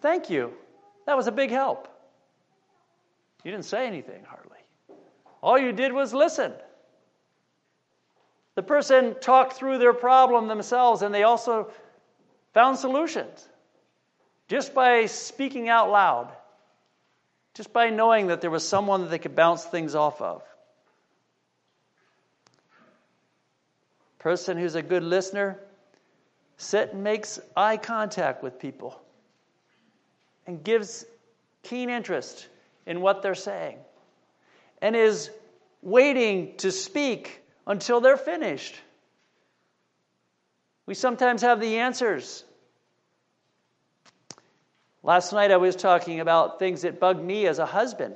Thank 0.00 0.30
you. 0.30 0.54
That 1.04 1.14
was 1.14 1.26
a 1.26 1.32
big 1.32 1.50
help. 1.50 1.88
You 3.44 3.50
didn't 3.50 3.66
say 3.66 3.86
anything 3.86 4.24
hardly. 4.24 4.56
All 5.42 5.58
you 5.58 5.72
did 5.72 5.92
was 5.92 6.14
listen. 6.14 6.54
The 8.58 8.64
person 8.64 9.14
talked 9.20 9.52
through 9.52 9.78
their 9.78 9.92
problem 9.92 10.48
themselves 10.48 11.02
and 11.02 11.14
they 11.14 11.22
also 11.22 11.70
found 12.54 12.76
solutions 12.76 13.48
just 14.48 14.74
by 14.74 15.06
speaking 15.06 15.68
out 15.68 15.92
loud, 15.92 16.32
just 17.54 17.72
by 17.72 17.90
knowing 17.90 18.26
that 18.26 18.40
there 18.40 18.50
was 18.50 18.66
someone 18.66 19.02
that 19.02 19.10
they 19.10 19.18
could 19.20 19.36
bounce 19.36 19.64
things 19.64 19.94
off 19.94 20.20
of. 20.20 20.42
Person 24.18 24.58
who's 24.58 24.74
a 24.74 24.82
good 24.82 25.04
listener 25.04 25.60
sit 26.56 26.94
and 26.94 27.04
makes 27.04 27.38
eye 27.56 27.76
contact 27.76 28.42
with 28.42 28.58
people 28.58 29.00
and 30.48 30.64
gives 30.64 31.04
keen 31.62 31.90
interest 31.90 32.48
in 32.86 33.02
what 33.02 33.22
they're 33.22 33.36
saying 33.36 33.78
and 34.82 34.96
is 34.96 35.30
waiting 35.80 36.56
to 36.56 36.72
speak 36.72 37.44
until 37.68 38.00
they're 38.00 38.16
finished. 38.16 38.74
We 40.86 40.94
sometimes 40.94 41.42
have 41.42 41.60
the 41.60 41.76
answers. 41.76 42.44
Last 45.02 45.32
night 45.32 45.52
I 45.52 45.58
was 45.58 45.76
talking 45.76 46.20
about 46.20 46.58
things 46.58 46.82
that 46.82 46.98
bug 46.98 47.22
me 47.22 47.46
as 47.46 47.58
a 47.58 47.66
husband. 47.66 48.14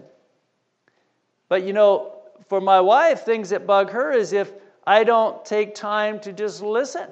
But 1.48 1.64
you 1.64 1.74
know, 1.74 2.14
for 2.48 2.60
my 2.60 2.80
wife, 2.80 3.24
things 3.24 3.50
that 3.50 3.66
bug 3.66 3.90
her 3.90 4.10
is 4.10 4.32
if 4.32 4.50
I 4.86 5.04
don't 5.04 5.44
take 5.44 5.74
time 5.74 6.18
to 6.20 6.32
just 6.32 6.62
listen. 6.62 7.08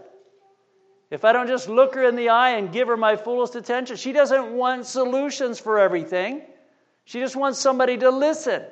If 1.11 1.25
I 1.25 1.33
don't 1.33 1.47
just 1.47 1.69
look 1.69 1.95
her 1.95 2.05
in 2.05 2.17
the 2.17 2.31
eye 2.31 2.51
and 2.51 2.73
give 2.73 2.89
her 2.89 2.97
my 2.97 3.17
fullest 3.17 3.55
attention, 3.55 3.97
she 3.97 4.13
doesn't 4.13 4.53
want 4.53 4.87
solutions 4.87 5.59
for 5.59 5.79
everything. 5.79 6.43
She 7.05 7.21
just 7.21 7.37
wants 7.37 7.59
somebody 7.59 7.99
to 7.99 8.11
listen. 8.11 8.63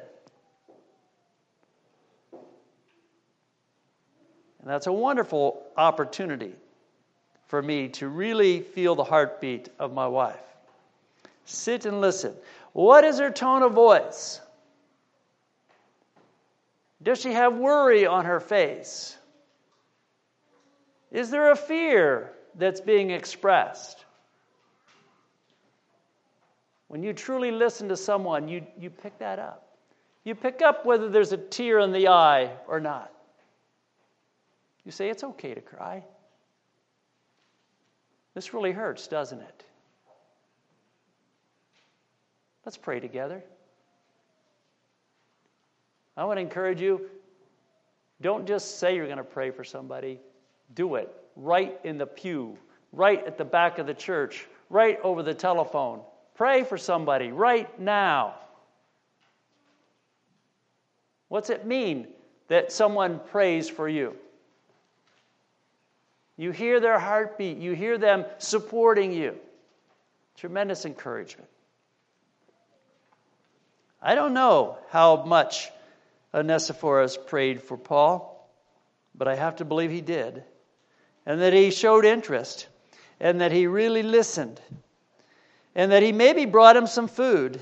And 4.68 4.74
that's 4.74 4.86
a 4.86 4.92
wonderful 4.92 5.62
opportunity 5.78 6.52
for 7.46 7.62
me 7.62 7.88
to 7.88 8.06
really 8.06 8.60
feel 8.60 8.94
the 8.94 9.02
heartbeat 9.02 9.70
of 9.78 9.94
my 9.94 10.06
wife. 10.06 10.44
Sit 11.46 11.86
and 11.86 12.02
listen. 12.02 12.34
What 12.74 13.02
is 13.02 13.18
her 13.18 13.30
tone 13.30 13.62
of 13.62 13.72
voice? 13.72 14.42
Does 17.02 17.18
she 17.18 17.32
have 17.32 17.56
worry 17.56 18.06
on 18.06 18.26
her 18.26 18.40
face? 18.40 19.16
Is 21.10 21.30
there 21.30 21.50
a 21.50 21.56
fear 21.56 22.32
that's 22.54 22.82
being 22.82 23.08
expressed? 23.08 24.04
When 26.88 27.02
you 27.02 27.14
truly 27.14 27.52
listen 27.52 27.88
to 27.88 27.96
someone, 27.96 28.48
you, 28.48 28.66
you 28.78 28.90
pick 28.90 29.18
that 29.18 29.38
up. 29.38 29.78
You 30.24 30.34
pick 30.34 30.60
up 30.60 30.84
whether 30.84 31.08
there's 31.08 31.32
a 31.32 31.38
tear 31.38 31.78
in 31.78 31.90
the 31.90 32.08
eye 32.08 32.50
or 32.66 32.80
not. 32.80 33.10
You 34.88 34.92
say, 34.92 35.10
It's 35.10 35.22
okay 35.22 35.52
to 35.52 35.60
cry. 35.60 36.02
This 38.32 38.54
really 38.54 38.72
hurts, 38.72 39.06
doesn't 39.06 39.38
it? 39.38 39.64
Let's 42.64 42.78
pray 42.78 42.98
together. 42.98 43.44
I 46.16 46.24
want 46.24 46.38
to 46.38 46.40
encourage 46.40 46.80
you 46.80 47.02
don't 48.22 48.48
just 48.48 48.78
say 48.78 48.96
you're 48.96 49.04
going 49.04 49.18
to 49.18 49.24
pray 49.24 49.50
for 49.50 49.62
somebody, 49.62 50.20
do 50.74 50.94
it 50.94 51.14
right 51.36 51.78
in 51.84 51.98
the 51.98 52.06
pew, 52.06 52.56
right 52.90 53.22
at 53.26 53.36
the 53.36 53.44
back 53.44 53.78
of 53.78 53.86
the 53.86 53.92
church, 53.92 54.46
right 54.70 54.98
over 55.02 55.22
the 55.22 55.34
telephone. 55.34 56.00
Pray 56.34 56.64
for 56.64 56.78
somebody 56.78 57.30
right 57.30 57.78
now. 57.78 58.36
What's 61.28 61.50
it 61.50 61.66
mean 61.66 62.08
that 62.48 62.72
someone 62.72 63.20
prays 63.30 63.68
for 63.68 63.86
you? 63.86 64.16
You 66.38 66.52
hear 66.52 66.80
their 66.80 66.98
heartbeat, 66.98 67.58
you 67.58 67.72
hear 67.72 67.98
them 67.98 68.24
supporting 68.38 69.12
you. 69.12 69.34
Tremendous 70.38 70.86
encouragement. 70.86 71.50
I 74.00 74.14
don't 74.14 74.32
know 74.32 74.78
how 74.88 75.24
much 75.24 75.70
Onesiphorus 76.32 77.18
prayed 77.26 77.60
for 77.60 77.76
Paul, 77.76 78.48
but 79.14 79.28
I 79.28 79.34
have 79.34 79.56
to 79.56 79.66
believe 79.66 79.90
he 79.90 80.00
did 80.00 80.44
and 81.28 81.42
that 81.42 81.52
he 81.52 81.70
showed 81.70 82.06
interest, 82.06 82.66
and 83.20 83.42
that 83.42 83.52
he 83.52 83.66
really 83.66 84.02
listened, 84.02 84.58
and 85.74 85.92
that 85.92 86.02
he 86.02 86.10
maybe 86.10 86.46
brought 86.46 86.74
him 86.74 86.86
some 86.86 87.06
food. 87.06 87.60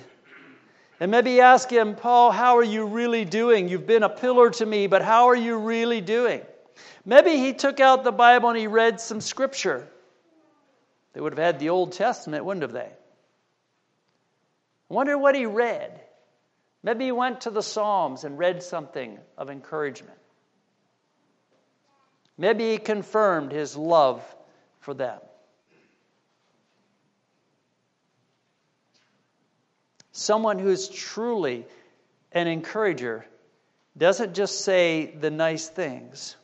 And 1.00 1.10
maybe 1.10 1.40
ask 1.40 1.68
him, 1.68 1.96
Paul, 1.96 2.30
how 2.30 2.58
are 2.58 2.64
you 2.64 2.86
really 2.86 3.24
doing? 3.24 3.68
You've 3.68 3.86
been 3.86 4.04
a 4.04 4.08
pillar 4.08 4.50
to 4.50 4.64
me, 4.64 4.86
but 4.86 5.02
how 5.02 5.26
are 5.30 5.34
you 5.36 5.58
really 5.58 6.00
doing? 6.00 6.42
Maybe 7.04 7.36
he 7.36 7.52
took 7.52 7.80
out 7.80 8.04
the 8.04 8.12
Bible 8.12 8.48
and 8.48 8.58
he 8.58 8.66
read 8.66 9.00
some 9.00 9.20
scripture. 9.20 9.88
They 11.12 11.20
would 11.20 11.32
have 11.32 11.44
had 11.44 11.58
the 11.58 11.70
Old 11.70 11.92
Testament, 11.92 12.44
wouldn't 12.44 12.62
have 12.62 12.72
they? 12.72 12.90
I 14.90 14.94
wonder 14.94 15.16
what 15.16 15.34
he 15.34 15.46
read. 15.46 16.00
Maybe 16.82 17.06
he 17.06 17.12
went 17.12 17.42
to 17.42 17.50
the 17.50 17.62
Psalms 17.62 18.24
and 18.24 18.38
read 18.38 18.62
something 18.62 19.18
of 19.36 19.50
encouragement. 19.50 20.18
Maybe 22.38 22.72
he 22.72 22.78
confirmed 22.78 23.50
his 23.50 23.76
love 23.76 24.22
for 24.80 24.94
them. 24.94 25.18
Someone 30.12 30.58
who's 30.58 30.88
truly 30.88 31.66
an 32.32 32.46
encourager 32.46 33.26
doesn't 33.96 34.34
just 34.34 34.60
say 34.60 35.14
the 35.18 35.30
nice 35.30 35.68
things, 35.68 36.36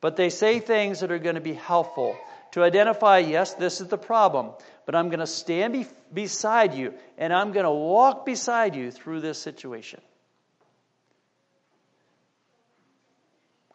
but 0.00 0.16
they 0.16 0.30
say 0.30 0.60
things 0.60 1.00
that 1.00 1.10
are 1.10 1.18
going 1.18 1.34
to 1.34 1.40
be 1.40 1.54
helpful 1.54 2.16
to 2.52 2.62
identify 2.62 3.18
yes, 3.18 3.54
this 3.54 3.80
is 3.80 3.88
the 3.88 3.98
problem, 3.98 4.50
but 4.86 4.94
I'm 4.94 5.08
going 5.08 5.20
to 5.20 5.26
stand 5.26 5.72
be- 5.72 5.86
beside 6.12 6.74
you 6.74 6.94
and 7.18 7.32
I'm 7.32 7.52
going 7.52 7.64
to 7.64 7.70
walk 7.70 8.26
beside 8.26 8.74
you 8.74 8.90
through 8.90 9.20
this 9.20 9.38
situation. 9.38 10.00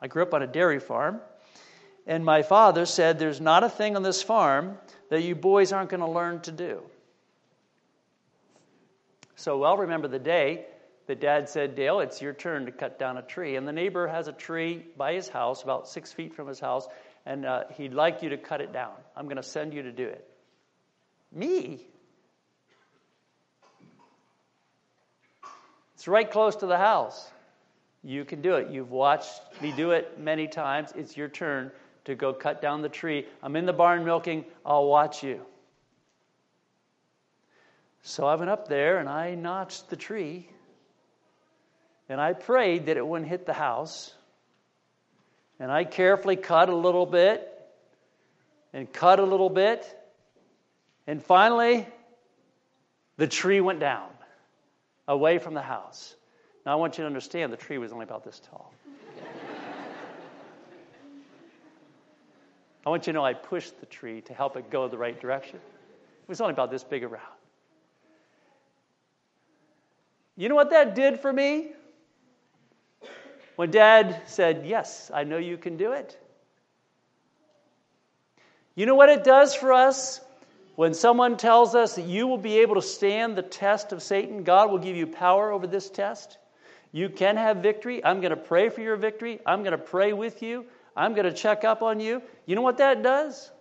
I 0.02 0.08
grew 0.08 0.24
up 0.24 0.34
on 0.34 0.44
a 0.44 0.48
dairy 0.48 0.80
farm, 0.80 1.22
and 2.06 2.24
my 2.24 2.44
father 2.44 2.86
said, 2.86 3.18
There's 3.18 3.42
not 3.42 3.64
a 3.64 3.70
thing 3.70 3.96
on 3.96 4.04
this 4.04 4.22
farm 4.22 4.78
that 5.10 5.24
you 5.24 5.36
boys 5.36 5.72
aren't 5.72 5.90
going 5.90 6.02
to 6.02 6.10
learn 6.10 6.42
to 6.42 6.52
do. 6.52 6.82
So 9.36 9.64
I'll 9.64 9.78
remember 9.78 10.08
the 10.08 10.20
day 10.20 10.66
that 11.08 11.20
dad 11.20 11.50
said, 11.50 11.76
Dale, 11.76 12.00
it's 12.00 12.22
your 12.22 12.34
turn 12.34 12.66
to 12.66 12.72
cut 12.72 12.98
down 12.98 13.18
a 13.18 13.22
tree. 13.22 13.56
And 13.56 13.68
the 13.68 13.74
neighbor 13.74 14.08
has 14.08 14.28
a 14.28 14.34
tree 14.34 14.86
by 14.98 15.14
his 15.14 15.30
house, 15.30 15.64
about 15.64 15.88
six 15.88 16.12
feet 16.12 16.34
from 16.34 16.48
his 16.48 16.60
house, 16.60 16.88
and 17.26 17.46
uh, 17.46 17.64
he'd 17.78 17.94
like 17.94 18.24
you 18.24 18.30
to 18.30 18.38
cut 18.38 18.62
it 18.62 18.74
down. 18.74 18.94
I'm 19.16 19.26
going 19.26 19.38
to 19.38 19.44
send 19.44 19.74
you 19.74 19.84
to 19.84 19.92
do 19.92 20.08
it. 20.08 20.28
Me? 21.32 21.86
It's 25.96 26.08
right 26.08 26.30
close 26.30 26.58
to 26.58 26.66
the 26.66 26.78
house. 26.78 27.30
You 28.04 28.26
can 28.26 28.42
do 28.42 28.56
it. 28.56 28.70
You've 28.70 28.92
watched 28.92 29.42
me 29.62 29.74
do 29.76 29.92
it 29.92 30.20
many 30.20 30.48
times. 30.48 30.94
It's 30.96 31.18
your 31.18 31.28
turn 31.28 31.72
to 32.06 32.16
go 32.16 32.34
cut 32.34 32.62
down 32.62 32.82
the 32.82 32.90
tree. 32.90 33.26
I'm 33.42 33.56
in 33.56 33.66
the 33.66 33.74
barn 33.74 34.06
milking. 34.06 34.46
I'll 34.66 34.86
watch 34.86 35.24
you. 35.24 35.42
So 38.04 38.28
I 38.28 38.36
went 38.36 38.52
up 38.52 38.68
there 38.68 39.00
and 39.00 39.10
I 39.10 39.34
notched 39.34 39.90
the 39.90 39.96
tree. 39.96 40.48
And 42.10 42.22
I 42.22 42.34
prayed 42.34 42.88
that 42.88 42.98
it 42.98 43.06
wouldn't 43.06 43.30
hit 43.30 43.46
the 43.46 43.54
house. 43.54 44.14
And 45.60 45.72
I 45.72 45.84
carefully 45.84 46.36
cut 46.36 46.70
a 46.70 46.76
little 46.76 47.06
bit 47.06 47.52
and 48.74 48.92
cut 48.92 49.20
a 49.20 49.24
little 49.24 49.50
bit. 49.50 49.86
And 51.08 51.24
finally, 51.24 51.88
the 53.18 53.28
tree 53.28 53.62
went 53.62 53.80
down 53.80 54.10
away 55.08 55.40
from 55.40 55.54
the 55.54 55.62
house. 55.62 56.16
Now, 56.66 56.74
I 56.74 56.76
want 56.76 56.98
you 56.98 57.04
to 57.04 57.08
understand 57.08 57.54
the 57.54 57.58
tree 57.58 57.78
was 57.78 57.92
only 57.92 58.04
about 58.04 58.24
this 58.24 58.42
tall. 58.50 58.74
I 62.86 62.90
want 62.90 63.08
you 63.08 63.14
to 63.14 63.18
know 63.18 63.26
I 63.26 63.34
pushed 63.34 63.80
the 63.80 63.88
tree 63.88 64.22
to 64.22 64.34
help 64.34 64.58
it 64.58 64.70
go 64.70 64.88
the 64.88 64.98
right 64.98 65.20
direction. 65.20 65.56
It 65.56 66.30
was 66.30 66.40
only 66.40 66.54
about 66.54 66.70
this 66.70 66.84
big 66.84 67.04
around. 67.04 67.24
You 70.38 70.50
know 70.50 70.56
what 70.56 70.72
that 70.72 70.94
did 70.94 71.20
for 71.20 71.32
me? 71.32 71.72
When 73.56 73.72
dad 73.72 74.24
said, 74.26 74.66
Yes, 74.66 75.12
I 75.14 75.24
know 75.24 75.38
you 75.38 75.58
can 75.58 75.78
do 75.78 75.94
it. 75.94 76.18
You 78.76 78.86
know 78.86 78.96
what 78.96 79.10
it 79.10 79.24
does 79.24 79.56
for 79.56 79.72
us? 79.72 80.20
When 80.76 80.94
someone 80.94 81.38
tells 81.38 81.74
us 81.74 81.96
that 81.96 82.06
you 82.06 82.28
will 82.28 82.38
be 82.38 82.60
able 82.60 82.76
to 82.76 82.82
stand 82.82 83.38
the 83.38 83.42
test 83.42 83.94
of 83.94 84.04
Satan, 84.04 84.44
God 84.44 84.70
will 84.70 84.80
give 84.80 84.98
you 84.98 85.08
power 85.08 85.52
over 85.52 85.68
this 85.68 85.90
test. 85.90 86.38
You 86.92 87.08
can 87.10 87.38
have 87.38 87.58
victory. 87.58 88.04
I'm 88.04 88.20
going 88.20 88.32
to 88.32 88.38
pray 88.38 88.68
for 88.70 88.82
your 88.82 88.98
victory. 88.98 89.40
I'm 89.46 89.64
going 89.64 89.72
to 89.72 89.78
pray 89.78 90.12
with 90.12 90.42
you. 90.42 90.66
I'm 90.96 91.14
going 91.14 91.26
to 91.26 91.34
check 91.34 91.64
up 91.64 91.82
on 91.82 92.02
you. 92.02 92.22
You 92.46 92.56
know 92.56 92.62
what 92.62 92.78
that 92.78 93.04
does? 93.04 93.52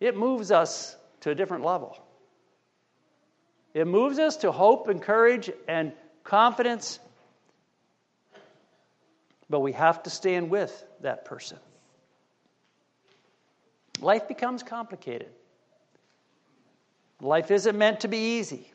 It 0.00 0.16
moves 0.16 0.50
us 0.50 0.96
to 1.20 1.30
a 1.30 1.34
different 1.34 1.64
level. 1.64 1.96
It 3.72 3.86
moves 3.86 4.18
us 4.18 4.36
to 4.38 4.52
hope 4.52 4.88
and 4.88 5.00
courage 5.00 5.50
and 5.66 5.92
confidence. 6.24 6.98
But 9.52 9.60
we 9.60 9.72
have 9.72 10.02
to 10.04 10.10
stand 10.10 10.48
with 10.48 10.82
that 11.02 11.26
person. 11.26 11.58
Life 14.00 14.26
becomes 14.26 14.62
complicated. 14.62 15.28
Life 17.20 17.50
isn't 17.50 17.76
meant 17.76 18.00
to 18.00 18.08
be 18.08 18.38
easy. 18.38 18.72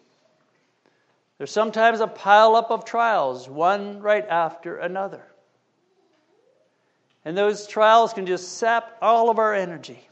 There's 1.39 1.49
sometimes 1.49 1.99
a 1.99 2.05
pileup 2.05 2.69
of 2.69 2.85
trials, 2.85 3.49
one 3.49 4.03
right 4.03 4.25
after 4.27 4.77
another. 4.77 5.23
And 7.25 7.35
those 7.35 7.65
trials 7.65 8.13
can 8.13 8.27
just 8.27 8.59
sap 8.59 8.97
all 9.01 9.31
of 9.31 9.39
our 9.39 9.55
energy. 9.55 10.07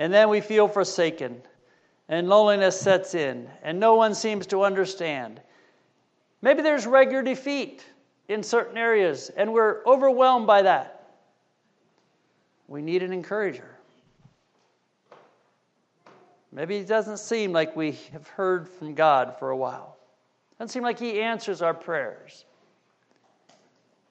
And 0.00 0.12
then 0.12 0.28
we 0.28 0.40
feel 0.40 0.66
forsaken, 0.66 1.40
and 2.08 2.28
loneliness 2.28 2.80
sets 2.80 3.14
in, 3.14 3.48
and 3.62 3.78
no 3.78 3.94
one 3.94 4.16
seems 4.16 4.48
to 4.48 4.64
understand. 4.64 5.40
Maybe 6.42 6.62
there's 6.62 6.84
regular 6.84 7.22
defeat 7.22 7.84
in 8.28 8.42
certain 8.42 8.76
areas, 8.76 9.30
and 9.34 9.52
we're 9.52 9.82
overwhelmed 9.84 10.46
by 10.46 10.62
that. 10.62 10.94
We 12.68 12.82
need 12.82 13.02
an 13.02 13.12
encourager. 13.12 13.68
Maybe 16.52 16.76
it 16.76 16.88
doesn't 16.88 17.18
seem 17.18 17.52
like 17.52 17.74
we 17.74 17.92
have 18.12 18.28
heard 18.28 18.68
from 18.68 18.94
God 18.94 19.36
for 19.38 19.50
a 19.50 19.56
while. 19.56 19.96
It 20.52 20.58
Doesn't 20.58 20.72
seem 20.72 20.82
like 20.82 20.98
He 20.98 21.20
answers 21.20 21.62
our 21.62 21.74
prayers. 21.74 22.44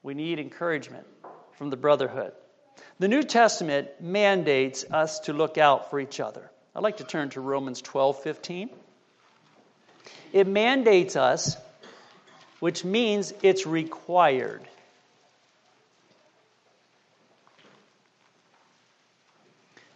We 0.02 0.14
need 0.14 0.40
encouragement 0.40 1.06
from 1.54 1.70
the 1.70 1.78
brotherhood. 1.78 2.34
The 3.00 3.08
New 3.08 3.24
Testament 3.24 3.90
mandates 4.00 4.86
us 4.92 5.20
to 5.22 5.34
look 5.34 5.58
out 5.58 5.90
for 5.90 6.00
each 6.00 6.20
other. 6.20 6.50
I'd 6.76 6.84
like 6.84 6.98
to 6.98 7.04
turn 7.04 7.30
to 7.32 7.42
Romans 7.42 7.82
12 7.82 8.22
15. 8.22 8.70
It 10.34 10.48
mandates 10.48 11.16
us, 11.16 11.58
which 12.60 12.84
means 12.84 13.34
it's 13.42 13.66
required. 13.66 14.62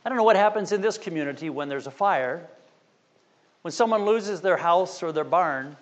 I 0.03 0.09
don't 0.09 0.17
know 0.17 0.23
what 0.23 0.35
happens 0.35 0.71
in 0.71 0.81
this 0.81 0.97
community 0.97 1.49
when 1.49 1.69
there's 1.69 1.87
a 1.87 1.91
fire. 1.91 2.47
When 3.61 3.71
someone 3.71 4.05
loses 4.05 4.41
their 4.41 4.57
house 4.57 5.03
or 5.03 5.11
their 5.11 5.23
barn. 5.23 5.77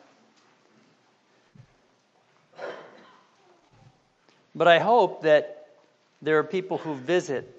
But 4.54 4.68
I 4.68 4.80
hope 4.80 5.22
that 5.22 5.68
there 6.22 6.38
are 6.40 6.44
people 6.44 6.78
who 6.78 6.96
visit 6.96 7.56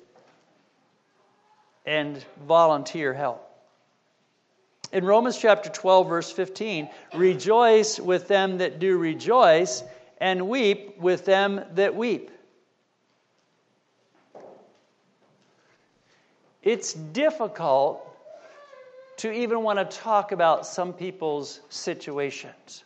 and 1.87 2.23
volunteer 2.47 3.15
help. 3.15 3.50
In 4.93 5.05
Romans 5.05 5.39
chapter 5.39 5.71
12, 5.71 6.09
verse 6.09 6.33
15, 6.33 6.89
rejoice 7.15 8.01
with 8.01 8.27
them 8.27 8.59
that 8.59 8.79
do 8.81 8.99
rejoice, 8.99 9.85
and 10.19 10.49
weep 10.49 10.99
with 10.99 11.25
them 11.25 11.65
that 11.75 11.95
weep. 11.95 12.31
It's 16.63 16.93
difficult 16.93 18.07
to 19.19 19.33
even 19.33 19.63
want 19.63 19.79
to 19.79 19.97
talk 19.97 20.33
about 20.33 20.67
some 20.67 20.93
people's 20.93 21.61
situations. 21.69 22.85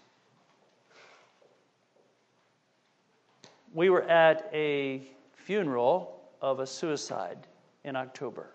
We 3.73 3.91
were 3.91 4.03
at 4.03 4.49
a 4.53 5.09
funeral 5.35 6.21
of 6.41 6.61
a 6.61 6.67
suicide 6.67 7.39
in 7.83 7.97
October. 7.97 8.54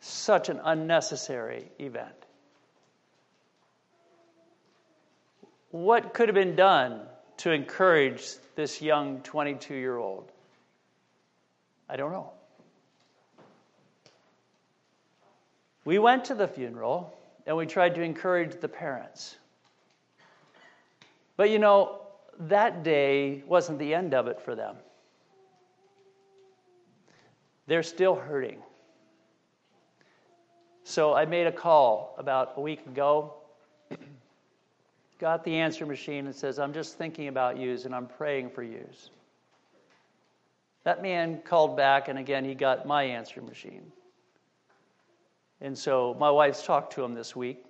Such 0.00 0.48
an 0.48 0.60
unnecessary 0.62 1.70
event. 1.78 2.14
What 5.70 6.14
could 6.14 6.28
have 6.28 6.34
been 6.34 6.56
done 6.56 7.02
to 7.38 7.52
encourage 7.52 8.26
this 8.56 8.82
young 8.82 9.20
22 9.20 9.74
year 9.74 9.96
old? 9.96 10.30
I 11.88 11.96
don't 11.96 12.12
know. 12.12 12.30
We 15.84 15.98
went 15.98 16.26
to 16.26 16.34
the 16.34 16.48
funeral 16.48 17.16
and 17.46 17.56
we 17.56 17.66
tried 17.66 17.94
to 17.96 18.02
encourage 18.02 18.60
the 18.60 18.68
parents. 18.68 19.36
But 21.36 21.50
you 21.50 21.58
know, 21.58 22.00
that 22.40 22.82
day 22.82 23.42
wasn't 23.46 23.78
the 23.78 23.94
end 23.94 24.14
of 24.14 24.26
it 24.26 24.40
for 24.40 24.54
them. 24.54 24.76
They're 27.66 27.82
still 27.82 28.14
hurting. 28.14 28.62
So 30.90 31.14
I 31.14 31.24
made 31.24 31.46
a 31.46 31.52
call 31.52 32.16
about 32.18 32.54
a 32.56 32.60
week 32.60 32.84
ago, 32.84 33.34
got 35.20 35.44
the 35.44 35.54
answer 35.54 35.86
machine 35.86 36.26
and 36.26 36.34
says, 36.34 36.58
I'm 36.58 36.72
just 36.72 36.98
thinking 36.98 37.28
about 37.28 37.56
yous 37.56 37.84
and 37.84 37.94
I'm 37.94 38.08
praying 38.08 38.50
for 38.50 38.64
yous. 38.64 39.10
That 40.82 41.00
man 41.00 41.42
called 41.44 41.76
back, 41.76 42.08
and 42.08 42.18
again, 42.18 42.44
he 42.44 42.56
got 42.56 42.86
my 42.86 43.04
answer 43.04 43.40
machine. 43.40 43.92
And 45.60 45.78
so 45.78 46.16
my 46.18 46.28
wife's 46.28 46.66
talked 46.66 46.94
to 46.94 47.04
him 47.04 47.14
this 47.14 47.36
week, 47.36 47.64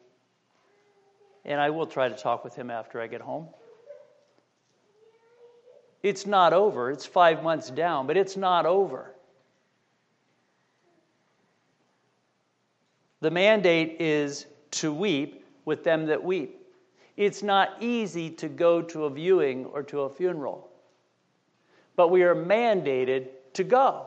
and 1.45 1.61
I 1.61 1.69
will 1.69 1.87
try 1.87 2.09
to 2.09 2.17
talk 2.17 2.43
with 2.43 2.55
him 2.55 2.71
after 2.71 3.03
I 3.03 3.07
get 3.07 3.21
home. 3.21 3.49
It's 6.03 6.25
not 6.25 6.55
over. 6.55 6.91
It's 6.91 7.05
five 7.05 7.43
months 7.43 7.69
down, 7.69 8.07
but 8.07 8.17
it's 8.17 8.39
not 8.39 8.65
over. 8.65 9.15
The 13.21 13.31
mandate 13.31 14.01
is 14.01 14.47
to 14.73 14.93
weep 14.93 15.45
with 15.65 15.85
them 15.85 16.07
that 16.07 16.23
weep. 16.23 16.57
It's 17.17 17.43
not 17.43 17.77
easy 17.81 18.31
to 18.31 18.49
go 18.49 18.81
to 18.83 19.05
a 19.05 19.11
viewing 19.11 19.67
or 19.67 19.83
to 19.85 20.03
a 20.03 20.11
funeral 20.11 20.71
but 22.01 22.09
we 22.09 22.23
are 22.23 22.35
mandated 22.35 23.29
to 23.53 23.63
go. 23.63 24.07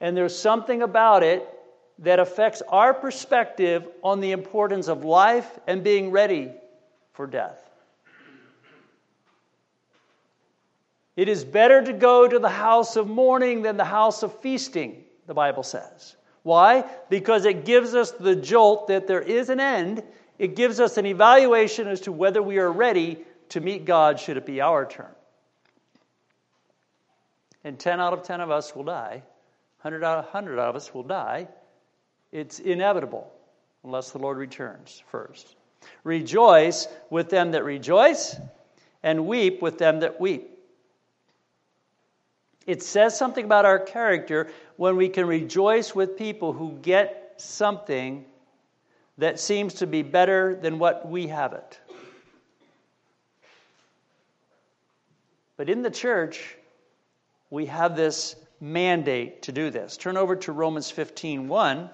And 0.00 0.16
there's 0.16 0.36
something 0.36 0.82
about 0.82 1.22
it 1.22 1.48
that 2.00 2.18
affects 2.18 2.60
our 2.68 2.92
perspective 2.92 3.86
on 4.02 4.18
the 4.18 4.32
importance 4.32 4.88
of 4.88 5.04
life 5.04 5.60
and 5.68 5.84
being 5.84 6.10
ready 6.10 6.50
for 7.12 7.28
death. 7.28 7.70
It 11.14 11.28
is 11.28 11.44
better 11.44 11.84
to 11.84 11.92
go 11.92 12.26
to 12.26 12.40
the 12.40 12.48
house 12.48 12.96
of 12.96 13.06
mourning 13.06 13.62
than 13.62 13.76
the 13.76 13.84
house 13.84 14.24
of 14.24 14.36
feasting, 14.40 15.04
the 15.26 15.34
Bible 15.34 15.62
says. 15.62 16.16
Why? 16.42 16.84
Because 17.10 17.44
it 17.44 17.64
gives 17.64 17.94
us 17.94 18.12
the 18.12 18.36
jolt 18.36 18.88
that 18.88 19.06
there 19.06 19.20
is 19.20 19.48
an 19.48 19.60
end. 19.60 20.02
It 20.38 20.54
gives 20.54 20.78
us 20.80 20.96
an 20.96 21.06
evaluation 21.06 21.88
as 21.88 22.02
to 22.02 22.12
whether 22.12 22.42
we 22.42 22.58
are 22.58 22.70
ready 22.70 23.18
to 23.50 23.60
meet 23.60 23.84
God 23.84 24.20
should 24.20 24.36
it 24.36 24.46
be 24.46 24.60
our 24.60 24.86
turn. 24.86 25.14
And 27.64 27.78
10 27.78 28.00
out 28.00 28.12
of 28.12 28.22
10 28.22 28.40
of 28.40 28.50
us 28.50 28.76
will 28.76 28.84
die. 28.84 29.22
100 29.82 30.04
out 30.04 30.18
of 30.18 30.24
100 30.26 30.58
of 30.58 30.76
us 30.76 30.94
will 30.94 31.02
die. 31.02 31.48
It's 32.32 32.60
inevitable 32.60 33.32
unless 33.82 34.10
the 34.10 34.18
Lord 34.18 34.36
returns 34.36 35.02
first. 35.10 35.56
Rejoice 36.04 36.88
with 37.10 37.30
them 37.30 37.52
that 37.52 37.64
rejoice, 37.64 38.36
and 39.02 39.26
weep 39.26 39.62
with 39.62 39.78
them 39.78 40.00
that 40.00 40.20
weep. 40.20 40.55
It 42.66 42.82
says 42.82 43.16
something 43.16 43.44
about 43.44 43.64
our 43.64 43.78
character 43.78 44.48
when 44.76 44.96
we 44.96 45.08
can 45.08 45.26
rejoice 45.26 45.94
with 45.94 46.16
people 46.16 46.52
who 46.52 46.72
get 46.82 47.34
something 47.36 48.24
that 49.18 49.38
seems 49.40 49.74
to 49.74 49.86
be 49.86 50.02
better 50.02 50.54
than 50.54 50.78
what 50.78 51.08
we 51.08 51.28
have 51.28 51.52
it. 51.52 51.80
But 55.56 55.70
in 55.70 55.82
the 55.82 55.90
church, 55.90 56.56
we 57.50 57.66
have 57.66 57.96
this 57.96 58.36
mandate 58.60 59.42
to 59.42 59.52
do 59.52 59.70
this. 59.70 59.96
Turn 59.96 60.16
over 60.16 60.36
to 60.36 60.52
Romans 60.52 60.90
15 60.90 61.48
1. 61.48 61.90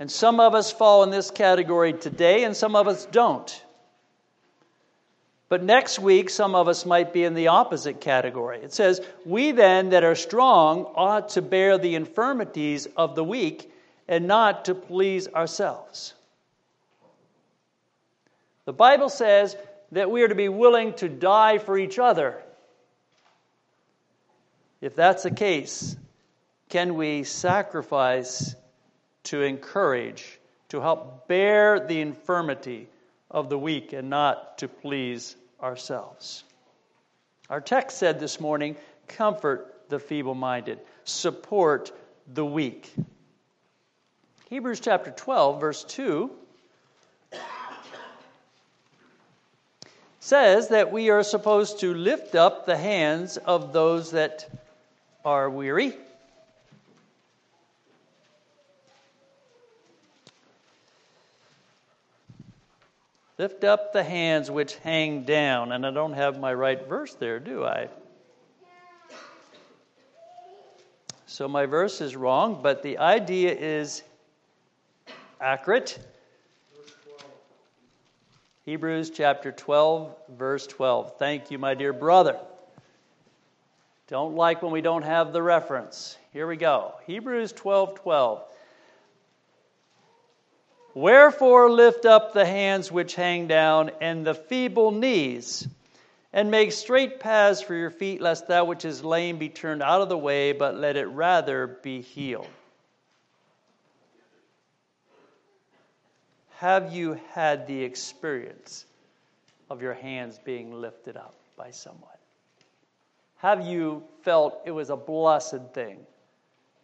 And 0.00 0.10
some 0.10 0.40
of 0.40 0.54
us 0.54 0.72
fall 0.72 1.02
in 1.02 1.10
this 1.10 1.30
category 1.30 1.92
today, 1.92 2.44
and 2.44 2.56
some 2.56 2.74
of 2.74 2.88
us 2.88 3.04
don't. 3.04 3.64
But 5.50 5.62
next 5.62 5.98
week, 5.98 6.30
some 6.30 6.54
of 6.54 6.68
us 6.68 6.86
might 6.86 7.12
be 7.12 7.22
in 7.22 7.34
the 7.34 7.48
opposite 7.48 8.00
category. 8.00 8.60
It 8.62 8.72
says, 8.72 9.02
We 9.26 9.52
then 9.52 9.90
that 9.90 10.02
are 10.02 10.14
strong 10.14 10.86
ought 10.94 11.30
to 11.30 11.42
bear 11.42 11.76
the 11.76 11.96
infirmities 11.96 12.86
of 12.96 13.14
the 13.14 13.24
weak 13.24 13.70
and 14.08 14.26
not 14.26 14.64
to 14.64 14.74
please 14.74 15.28
ourselves. 15.28 16.14
The 18.64 18.72
Bible 18.72 19.10
says 19.10 19.54
that 19.92 20.10
we 20.10 20.22
are 20.22 20.28
to 20.28 20.34
be 20.34 20.48
willing 20.48 20.94
to 20.94 21.10
die 21.10 21.58
for 21.58 21.76
each 21.76 21.98
other. 21.98 22.40
If 24.80 24.96
that's 24.96 25.24
the 25.24 25.30
case, 25.30 25.94
can 26.70 26.94
we 26.94 27.24
sacrifice 27.24 28.54
to 29.24 29.42
encourage, 29.42 30.40
to 30.68 30.80
help 30.80 31.28
bear 31.28 31.80
the 31.80 32.00
infirmity 32.00 32.88
of 33.30 33.48
the 33.48 33.58
weak 33.58 33.92
and 33.92 34.10
not 34.10 34.58
to 34.58 34.68
please 34.68 35.36
ourselves. 35.62 36.44
Our 37.48 37.60
text 37.60 37.98
said 37.98 38.20
this 38.20 38.40
morning 38.40 38.76
comfort 39.08 39.82
the 39.88 39.98
feeble 39.98 40.34
minded, 40.34 40.78
support 41.04 41.92
the 42.32 42.44
weak. 42.44 42.92
Hebrews 44.48 44.80
chapter 44.80 45.10
12, 45.10 45.60
verse 45.60 45.84
2 45.84 46.30
says 50.20 50.68
that 50.68 50.92
we 50.92 51.10
are 51.10 51.22
supposed 51.22 51.80
to 51.80 51.94
lift 51.94 52.34
up 52.34 52.66
the 52.66 52.76
hands 52.76 53.36
of 53.36 53.72
those 53.72 54.12
that 54.12 54.48
are 55.24 55.50
weary 55.50 55.96
Lift 63.40 63.64
up 63.64 63.94
the 63.94 64.04
hands 64.04 64.50
which 64.50 64.74
hang 64.74 65.22
down. 65.22 65.72
And 65.72 65.86
I 65.86 65.90
don't 65.90 66.12
have 66.12 66.38
my 66.38 66.52
right 66.52 66.86
verse 66.86 67.14
there, 67.14 67.40
do 67.40 67.64
I? 67.64 67.88
So 71.24 71.48
my 71.48 71.64
verse 71.64 72.02
is 72.02 72.14
wrong, 72.14 72.60
but 72.62 72.82
the 72.82 72.98
idea 72.98 73.56
is 73.58 74.02
accurate. 75.40 76.06
Hebrews 78.66 79.08
chapter 79.08 79.52
12, 79.52 80.14
verse 80.36 80.66
12. 80.66 81.16
Thank 81.18 81.50
you, 81.50 81.56
my 81.56 81.72
dear 81.72 81.94
brother. 81.94 82.38
Don't 84.06 84.36
like 84.36 84.60
when 84.60 84.70
we 84.70 84.82
don't 84.82 85.00
have 85.00 85.32
the 85.32 85.42
reference. 85.42 86.18
Here 86.34 86.46
we 86.46 86.58
go. 86.58 86.92
Hebrews 87.06 87.52
12, 87.52 87.94
12. 88.00 88.49
Wherefore 90.94 91.70
lift 91.70 92.04
up 92.04 92.32
the 92.32 92.46
hands 92.46 92.90
which 92.90 93.14
hang 93.14 93.46
down, 93.46 93.90
and 94.00 94.26
the 94.26 94.34
feeble 94.34 94.90
knees, 94.90 95.68
and 96.32 96.50
make 96.50 96.72
straight 96.72 97.20
paths 97.20 97.60
for 97.60 97.74
your 97.74 97.90
feet, 97.90 98.20
lest 98.20 98.48
that 98.48 98.66
which 98.66 98.84
is 98.84 99.04
lame 99.04 99.38
be 99.38 99.48
turned 99.48 99.82
out 99.82 100.00
of 100.00 100.08
the 100.08 100.18
way, 100.18 100.52
but 100.52 100.76
let 100.76 100.96
it 100.96 101.06
rather 101.06 101.66
be 101.66 102.00
healed. 102.00 102.46
Have 106.56 106.92
you 106.92 107.18
had 107.30 107.66
the 107.66 107.84
experience 107.84 108.84
of 109.70 109.80
your 109.80 109.94
hands 109.94 110.38
being 110.44 110.74
lifted 110.74 111.16
up 111.16 111.34
by 111.56 111.70
someone? 111.70 112.10
Have 113.36 113.64
you 113.64 114.02
felt 114.22 114.60
it 114.66 114.72
was 114.72 114.90
a 114.90 114.96
blessed 114.96 115.72
thing 115.72 115.98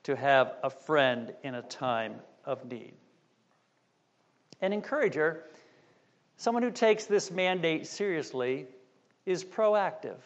to 0.04 0.16
have 0.16 0.54
a 0.62 0.70
friend 0.70 1.34
in 1.42 1.54
a 1.54 1.62
time 1.62 2.20
of 2.44 2.64
need? 2.64 2.94
An 4.60 4.72
encourager, 4.72 5.42
someone 6.36 6.62
who 6.62 6.70
takes 6.70 7.04
this 7.04 7.30
mandate 7.30 7.86
seriously, 7.86 8.66
is 9.24 9.44
proactive. 9.44 10.18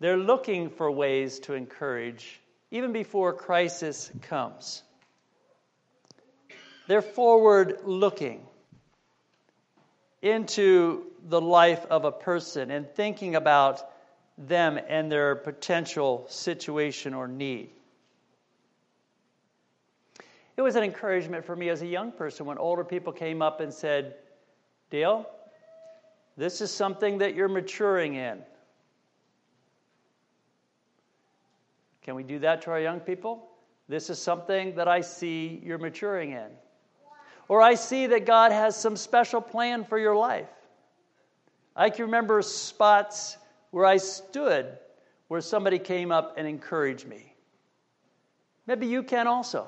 They're 0.00 0.16
looking 0.16 0.70
for 0.70 0.90
ways 0.90 1.38
to 1.40 1.54
encourage 1.54 2.40
even 2.70 2.92
before 2.92 3.32
crisis 3.34 4.10
comes. 4.22 4.82
They're 6.88 7.02
forward 7.02 7.80
looking 7.84 8.46
into 10.22 11.06
the 11.28 11.40
life 11.40 11.84
of 11.90 12.04
a 12.04 12.12
person 12.12 12.70
and 12.70 12.88
thinking 12.88 13.34
about 13.34 13.82
them 14.38 14.78
and 14.88 15.12
their 15.12 15.36
potential 15.36 16.26
situation 16.28 17.14
or 17.14 17.28
need. 17.28 17.70
It 20.62 20.64
was 20.64 20.76
an 20.76 20.84
encouragement 20.84 21.44
for 21.44 21.56
me 21.56 21.70
as 21.70 21.82
a 21.82 21.86
young 21.88 22.12
person 22.12 22.46
when 22.46 22.56
older 22.56 22.84
people 22.84 23.12
came 23.12 23.42
up 23.42 23.60
and 23.60 23.74
said, 23.74 24.14
Dale, 24.90 25.28
this 26.36 26.60
is 26.60 26.70
something 26.70 27.18
that 27.18 27.34
you're 27.34 27.48
maturing 27.48 28.14
in. 28.14 28.38
Can 32.02 32.14
we 32.14 32.22
do 32.22 32.38
that 32.38 32.62
to 32.62 32.70
our 32.70 32.78
young 32.78 33.00
people? 33.00 33.48
This 33.88 34.08
is 34.08 34.20
something 34.20 34.72
that 34.76 34.86
I 34.86 35.00
see 35.00 35.60
you're 35.64 35.78
maturing 35.78 36.30
in. 36.30 36.50
Or 37.48 37.60
I 37.60 37.74
see 37.74 38.06
that 38.06 38.24
God 38.24 38.52
has 38.52 38.76
some 38.76 38.96
special 38.96 39.40
plan 39.40 39.82
for 39.82 39.98
your 39.98 40.14
life. 40.14 40.46
I 41.74 41.90
can 41.90 42.04
remember 42.04 42.40
spots 42.40 43.36
where 43.72 43.84
I 43.84 43.96
stood 43.96 44.78
where 45.26 45.40
somebody 45.40 45.80
came 45.80 46.12
up 46.12 46.34
and 46.36 46.46
encouraged 46.46 47.08
me. 47.08 47.34
Maybe 48.68 48.86
you 48.86 49.02
can 49.02 49.26
also. 49.26 49.66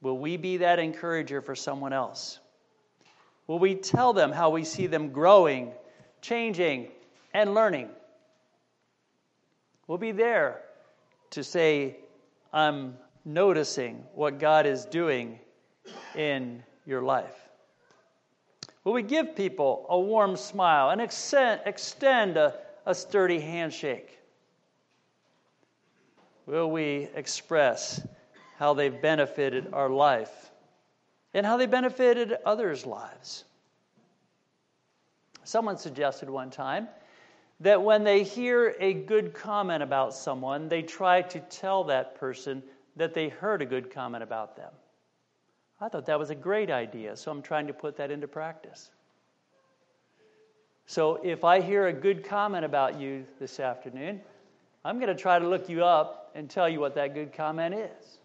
Will 0.00 0.18
we 0.18 0.36
be 0.36 0.58
that 0.58 0.78
encourager 0.78 1.40
for 1.40 1.54
someone 1.54 1.92
else? 1.92 2.38
Will 3.46 3.58
we 3.58 3.74
tell 3.74 4.12
them 4.12 4.30
how 4.30 4.50
we 4.50 4.64
see 4.64 4.86
them 4.86 5.10
growing, 5.10 5.72
changing, 6.20 6.88
and 7.34 7.54
learning? 7.54 7.88
We'll 9.86 9.98
be 9.98 10.12
there 10.12 10.60
to 11.30 11.42
say, 11.42 11.96
I'm 12.52 12.96
noticing 13.24 14.04
what 14.14 14.38
God 14.38 14.66
is 14.66 14.84
doing 14.84 15.38
in 16.14 16.62
your 16.86 17.02
life. 17.02 17.34
Will 18.84 18.92
we 18.92 19.02
give 19.02 19.34
people 19.34 19.86
a 19.88 19.98
warm 19.98 20.36
smile 20.36 20.90
and 20.90 21.00
extend, 21.00 22.36
a, 22.36 22.54
a 22.86 22.94
sturdy 22.94 23.40
handshake? 23.40 24.18
Will 26.46 26.70
we 26.70 27.08
express 27.14 28.00
how 28.58 28.74
they've 28.74 29.00
benefited 29.00 29.68
our 29.72 29.88
life 29.88 30.50
and 31.32 31.46
how 31.46 31.56
they 31.56 31.66
benefited 31.66 32.36
others' 32.44 32.84
lives. 32.84 33.44
Someone 35.44 35.78
suggested 35.78 36.28
one 36.28 36.50
time 36.50 36.88
that 37.60 37.80
when 37.80 38.02
they 38.02 38.24
hear 38.24 38.74
a 38.80 38.92
good 38.92 39.32
comment 39.32 39.82
about 39.82 40.12
someone, 40.12 40.68
they 40.68 40.82
try 40.82 41.22
to 41.22 41.38
tell 41.38 41.84
that 41.84 42.16
person 42.16 42.62
that 42.96 43.14
they 43.14 43.28
heard 43.28 43.62
a 43.62 43.66
good 43.66 43.92
comment 43.92 44.24
about 44.24 44.56
them. 44.56 44.72
I 45.80 45.88
thought 45.88 46.06
that 46.06 46.18
was 46.18 46.30
a 46.30 46.34
great 46.34 46.70
idea, 46.70 47.16
so 47.16 47.30
I'm 47.30 47.42
trying 47.42 47.68
to 47.68 47.72
put 47.72 47.96
that 47.98 48.10
into 48.10 48.26
practice. 48.26 48.90
So 50.86 51.20
if 51.22 51.44
I 51.44 51.60
hear 51.60 51.86
a 51.86 51.92
good 51.92 52.24
comment 52.24 52.64
about 52.64 52.98
you 52.98 53.24
this 53.38 53.60
afternoon, 53.60 54.20
I'm 54.84 54.98
going 54.98 55.14
to 55.14 55.20
try 55.20 55.38
to 55.38 55.48
look 55.48 55.68
you 55.68 55.84
up 55.84 56.32
and 56.34 56.50
tell 56.50 56.68
you 56.68 56.80
what 56.80 56.96
that 56.96 57.14
good 57.14 57.32
comment 57.32 57.74
is. 57.74 58.18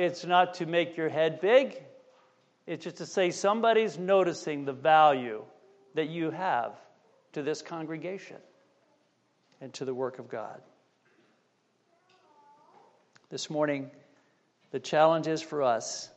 It's 0.00 0.24
not 0.24 0.54
to 0.54 0.64
make 0.64 0.96
your 0.96 1.10
head 1.10 1.42
big, 1.42 1.78
it's 2.66 2.84
just 2.84 2.96
to 2.96 3.04
say 3.06 3.30
somebody's 3.30 3.98
noticing 3.98 4.64
the 4.64 4.72
value 4.72 5.44
that 5.94 6.08
you 6.08 6.30
have 6.30 6.72
to 7.34 7.42
this 7.42 7.60
congregation 7.60 8.38
and 9.60 9.74
to 9.74 9.84
the 9.84 9.92
work 9.92 10.18
of 10.18 10.26
God. 10.30 10.62
This 13.28 13.50
morning, 13.50 13.90
the 14.70 14.80
challenge 14.80 15.26
is 15.26 15.42
for 15.42 15.62
us 15.62 16.08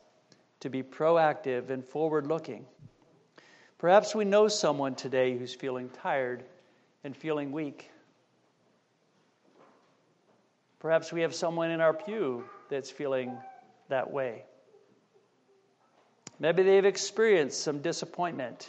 to 0.60 0.70
be 0.70 0.82
proactive 0.82 1.68
and 1.68 1.84
forward 1.84 2.26
looking. 2.26 2.64
Perhaps 3.76 4.14
we 4.14 4.24
know 4.24 4.48
someone 4.48 4.94
today 4.94 5.36
who's 5.36 5.54
feeling 5.54 5.90
tired 5.90 6.42
and 7.04 7.14
feeling 7.14 7.52
weak. 7.52 7.90
Perhaps 10.78 11.12
we 11.12 11.20
have 11.20 11.34
someone 11.34 11.70
in 11.70 11.82
our 11.82 11.92
pew 11.92 12.44
that's 12.70 12.90
feeling 12.90 13.36
that 13.88 14.10
way. 14.10 14.44
Maybe 16.38 16.62
they've 16.62 16.84
experienced 16.84 17.62
some 17.62 17.80
disappointment 17.80 18.68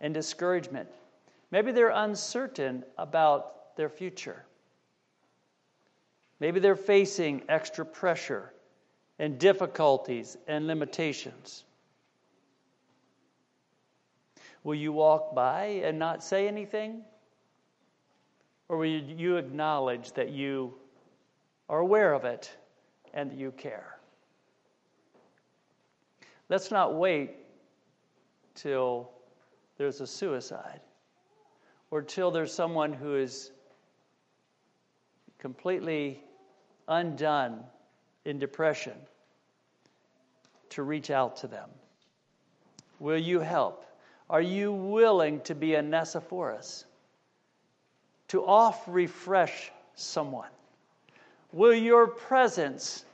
and 0.00 0.12
discouragement. 0.12 0.88
Maybe 1.50 1.72
they're 1.72 1.88
uncertain 1.88 2.84
about 2.96 3.76
their 3.76 3.88
future. 3.88 4.44
Maybe 6.40 6.60
they're 6.60 6.76
facing 6.76 7.42
extra 7.48 7.84
pressure 7.84 8.52
and 9.18 9.38
difficulties 9.38 10.36
and 10.46 10.66
limitations. 10.66 11.64
Will 14.62 14.74
you 14.74 14.92
walk 14.92 15.34
by 15.34 15.80
and 15.84 15.98
not 15.98 16.22
say 16.22 16.46
anything? 16.46 17.02
Or 18.68 18.76
will 18.76 18.86
you 18.86 19.36
acknowledge 19.36 20.12
that 20.12 20.30
you 20.30 20.74
are 21.68 21.78
aware 21.78 22.12
of 22.12 22.24
it 22.24 22.54
and 23.14 23.30
that 23.30 23.38
you 23.38 23.50
care? 23.50 23.97
Let's 26.48 26.70
not 26.70 26.94
wait 26.94 27.32
till 28.54 29.10
there's 29.76 30.00
a 30.00 30.06
suicide 30.06 30.80
or 31.90 32.02
till 32.02 32.30
there's 32.30 32.52
someone 32.52 32.92
who 32.92 33.16
is 33.16 33.52
completely 35.38 36.22
undone 36.88 37.62
in 38.24 38.38
depression 38.38 38.94
to 40.70 40.82
reach 40.82 41.10
out 41.10 41.36
to 41.36 41.46
them? 41.46 41.68
Will 43.00 43.18
you 43.18 43.40
help? 43.40 43.84
Are 44.28 44.42
you 44.42 44.72
willing 44.72 45.40
to 45.42 45.54
be 45.54 45.74
a 45.74 45.78
Onesiphorus? 45.78 46.84
To 48.28 48.44
off 48.44 48.84
refresh 48.86 49.70
someone? 49.94 50.50
Will 51.52 51.74
your 51.74 52.06
presence 52.06 53.04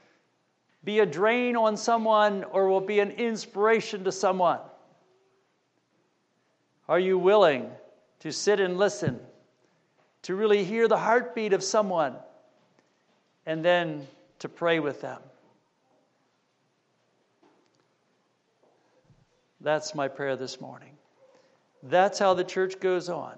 be 0.84 1.00
a 1.00 1.06
drain 1.06 1.56
on 1.56 1.76
someone 1.76 2.44
or 2.44 2.68
will 2.68 2.80
be 2.80 3.00
an 3.00 3.12
inspiration 3.12 4.04
to 4.04 4.12
someone? 4.12 4.60
Are 6.88 6.98
you 6.98 7.18
willing 7.18 7.70
to 8.20 8.30
sit 8.30 8.60
and 8.60 8.76
listen, 8.76 9.18
to 10.22 10.34
really 10.34 10.64
hear 10.64 10.86
the 10.86 10.98
heartbeat 10.98 11.52
of 11.54 11.62
someone, 11.62 12.14
and 13.46 13.64
then 13.64 14.06
to 14.40 14.48
pray 14.48 14.80
with 14.80 15.00
them? 15.00 15.20
That's 19.60 19.94
my 19.94 20.08
prayer 20.08 20.36
this 20.36 20.60
morning. 20.60 20.90
That's 21.82 22.18
how 22.18 22.34
the 22.34 22.44
church 22.44 22.80
goes 22.80 23.08
on. 23.08 23.36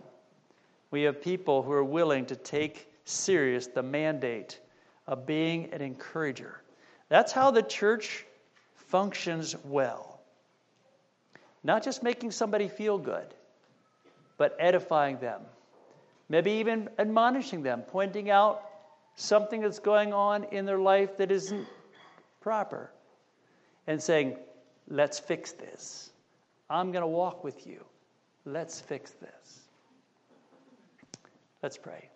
We 0.91 1.03
have 1.03 1.23
people 1.23 1.63
who 1.63 1.73
are 1.73 1.85
willing 1.85 2.27
to 2.27 2.37
take 2.37 2.89
serious 3.05 3.69
the 3.69 3.83
mandate 3.83 4.59
of 5.07 5.25
being 5.27 5.73
an 5.73 5.81
encourager. 5.81 6.61
That's 7.09 7.33
how 7.33 7.51
the 7.51 7.62
church 7.62 8.25
functions 8.75 9.55
well. 9.64 10.21
Not 11.62 11.83
just 11.83 12.03
making 12.03 12.31
somebody 12.31 12.69
feel 12.69 12.99
good, 12.99 13.27
but 14.38 14.57
edifying 14.59 15.19
them. 15.19 15.40
Maybe 16.29 16.53
even 16.53 16.88
admonishing 16.99 17.62
them, 17.62 17.83
pointing 17.83 18.31
out 18.31 18.62
something 19.16 19.61
that's 19.61 19.79
going 19.79 20.12
on 20.12 20.45
in 20.45 20.66
their 20.66 20.79
life 20.79 21.16
that 21.16 21.31
isn't 21.31 21.66
proper, 22.40 22.90
and 23.87 24.03
saying, 24.03 24.37
Let's 24.88 25.19
fix 25.19 25.53
this. 25.53 26.11
I'm 26.71 26.92
going 26.92 27.03
to 27.03 27.09
walk 27.09 27.42
with 27.42 27.66
you. 27.66 27.85
Let's 28.45 28.81
fix 28.81 29.11
this. 29.12 29.61
Let's 31.62 31.77
pray. 31.77 32.09